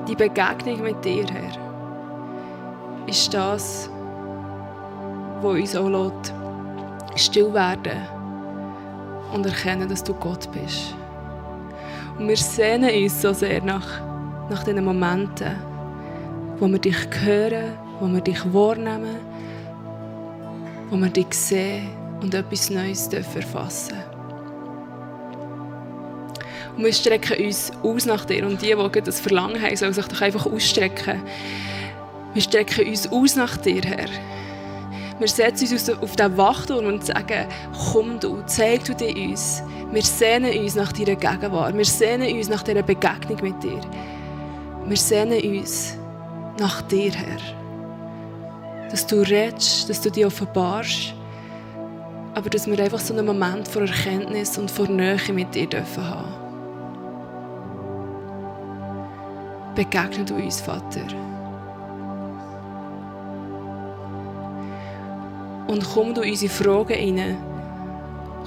die 0.08 0.16
Begegnung 0.16 0.82
mit 0.82 1.04
dir, 1.04 1.24
Herr, 1.26 3.06
ist 3.06 3.32
das, 3.32 3.88
was 5.40 5.54
uns 5.54 5.76
auch 5.76 5.88
lässt, 5.88 6.34
still 7.14 7.54
werden 7.54 8.02
und 9.32 9.46
erkennen, 9.46 9.88
dass 9.88 10.02
du 10.02 10.12
Gott 10.14 10.48
bist. 10.50 10.94
Und 12.18 12.28
wir 12.28 12.36
sehnen 12.36 12.90
uns 13.02 13.22
so 13.22 13.32
sehr 13.32 13.62
nach, 13.62 14.00
nach 14.50 14.64
diesen 14.64 14.84
Momenten, 14.84 15.54
wo 16.58 16.66
wir 16.66 16.80
dich 16.80 16.96
hören, 17.22 17.74
wo 18.00 18.08
wir 18.08 18.22
dich 18.22 18.42
wahrnehmen, 18.52 19.20
wo 20.90 20.96
wir 20.96 21.10
dich 21.10 21.32
sehen 21.32 21.90
und 22.20 22.34
etwas 22.34 22.70
Neues 22.70 23.06
erfassen 23.08 23.94
dürfen. 23.94 24.15
Und 26.76 26.84
wir 26.84 26.92
strecken 26.92 27.44
uns 27.44 27.72
aus 27.82 28.04
nach 28.06 28.24
dir. 28.24 28.46
Und 28.46 28.60
die, 28.60 28.74
die 28.74 29.00
das 29.00 29.20
Verlangen 29.20 29.60
haben, 29.60 29.76
sollen 29.76 29.94
sich 29.94 30.06
doch 30.06 30.20
einfach 30.20 30.46
ausstrecken. 30.46 31.22
Wir 32.34 32.42
strecken 32.42 32.86
uns 32.86 33.10
aus 33.10 33.36
nach 33.36 33.56
dir, 33.56 33.82
Herr. 33.82 34.08
Wir 35.18 35.28
setzen 35.28 35.72
uns 35.72 35.88
auf 35.88 36.14
den 36.16 36.36
Wachturm 36.36 36.84
und 36.84 37.06
sagen, 37.06 37.46
komm 37.90 38.20
du, 38.20 38.42
zeig 38.44 38.84
du 38.84 38.94
dir 38.94 39.16
uns. 39.16 39.62
Wir 39.90 40.02
sehnen 40.02 40.58
uns 40.58 40.74
nach 40.74 40.92
deiner 40.92 41.16
Gegenwart. 41.16 41.74
Wir 41.74 41.84
sehnen 41.86 42.36
uns 42.36 42.50
nach 42.50 42.62
dieser 42.62 42.82
Begegnung 42.82 43.38
mit 43.40 43.62
dir. 43.62 43.80
Wir 44.84 44.96
sehnen 44.96 45.40
uns 45.40 45.96
nach 46.58 46.82
dir, 46.82 47.12
Herr. 47.12 48.88
Dass 48.90 49.06
du 49.06 49.22
redest, 49.22 49.88
dass 49.88 50.02
du 50.02 50.10
dich 50.10 50.26
offenbarst, 50.26 51.14
aber 52.34 52.50
dass 52.50 52.66
wir 52.66 52.78
einfach 52.78 53.00
so 53.00 53.14
einen 53.14 53.24
Moment 53.24 53.66
vor 53.66 53.82
Erkenntnis 53.82 54.58
und 54.58 54.70
vor 54.70 54.86
Nähe 54.86 55.32
mit 55.32 55.54
dir 55.54 55.66
dürfen 55.66 56.04
haben. 56.04 56.35
Begegne 59.76 60.24
du 60.24 60.34
uns, 60.36 60.62
Vater. 60.62 61.02
Und 65.66 65.86
komm 65.92 66.14
du 66.14 66.22
unsere 66.22 66.50
Fragen 66.50 67.18
rein. 67.18 67.36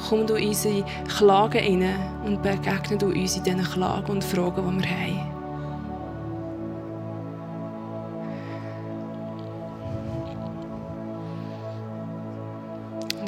Komm 0.10 0.26
du 0.26 0.34
unsere 0.34 0.84
Klagen 1.08 1.84
rein 1.84 2.00
und 2.26 2.42
begegne 2.42 2.98
du 2.98 3.08
uns 3.08 3.38
in 3.38 3.44
diesen 3.44 3.64
Klagen 3.64 4.10
und 4.10 4.24
Fragen, 4.24 4.80
die 4.80 4.84
wir 4.84 4.90
haben. 4.90 5.40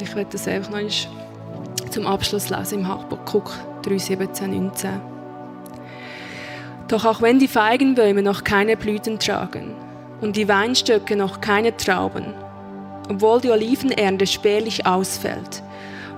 Ich 0.02 0.16
werde 0.16 0.30
das 0.32 0.48
einfach 0.48 0.72
noch 0.72 1.90
zum 1.90 2.06
Abschluss 2.08 2.50
lesen 2.50 2.80
im 2.80 2.88
Habakkuk 2.88 3.52
3, 3.82 3.98
17, 3.98 4.50
19. 4.50 5.11
Doch 6.92 7.06
auch 7.06 7.22
wenn 7.22 7.38
die 7.38 7.48
Feigenbäume 7.48 8.22
noch 8.22 8.44
keine 8.44 8.76
Blüten 8.76 9.18
tragen 9.18 9.74
und 10.20 10.36
die 10.36 10.46
Weinstöcke 10.46 11.16
noch 11.16 11.40
keine 11.40 11.74
Trauben, 11.74 12.34
obwohl 13.08 13.40
die 13.40 13.50
Olivenernte 13.50 14.26
spärlich 14.26 14.84
ausfällt 14.84 15.62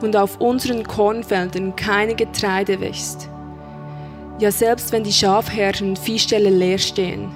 und 0.01 0.17
auf 0.17 0.41
unseren 0.41 0.83
Kornfeldern 0.83 1.77
keine 1.77 2.17
Getreide 2.17 2.81
wächst. 2.81 3.29
Ja, 4.41 4.51
selbst 4.51 4.91
wenn 4.91 5.05
die 5.05 5.13
Schafherden 5.13 5.95
Viehställe 5.95 6.51
leer 6.51 6.79
stehen, 6.79 7.31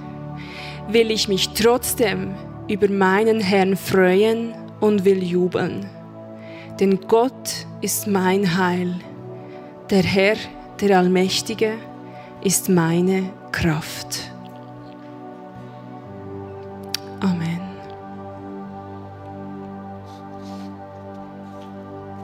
will 0.88 1.12
ich 1.12 1.28
mich 1.28 1.50
trotzdem 1.50 2.34
über 2.66 2.88
meinen 2.88 3.38
Herrn 3.38 3.76
freuen 3.76 4.52
und 4.80 5.04
will 5.04 5.22
jubeln. 5.22 5.86
Denn 6.80 6.98
Gott 7.06 7.66
ist 7.82 8.08
mein 8.08 8.58
Heil. 8.58 8.96
Der 9.90 10.02
Herr, 10.02 10.36
der 10.80 10.98
Allmächtige, 10.98 11.74
ist 12.42 12.68
meine 12.68 13.30
Kraft. 13.52 14.27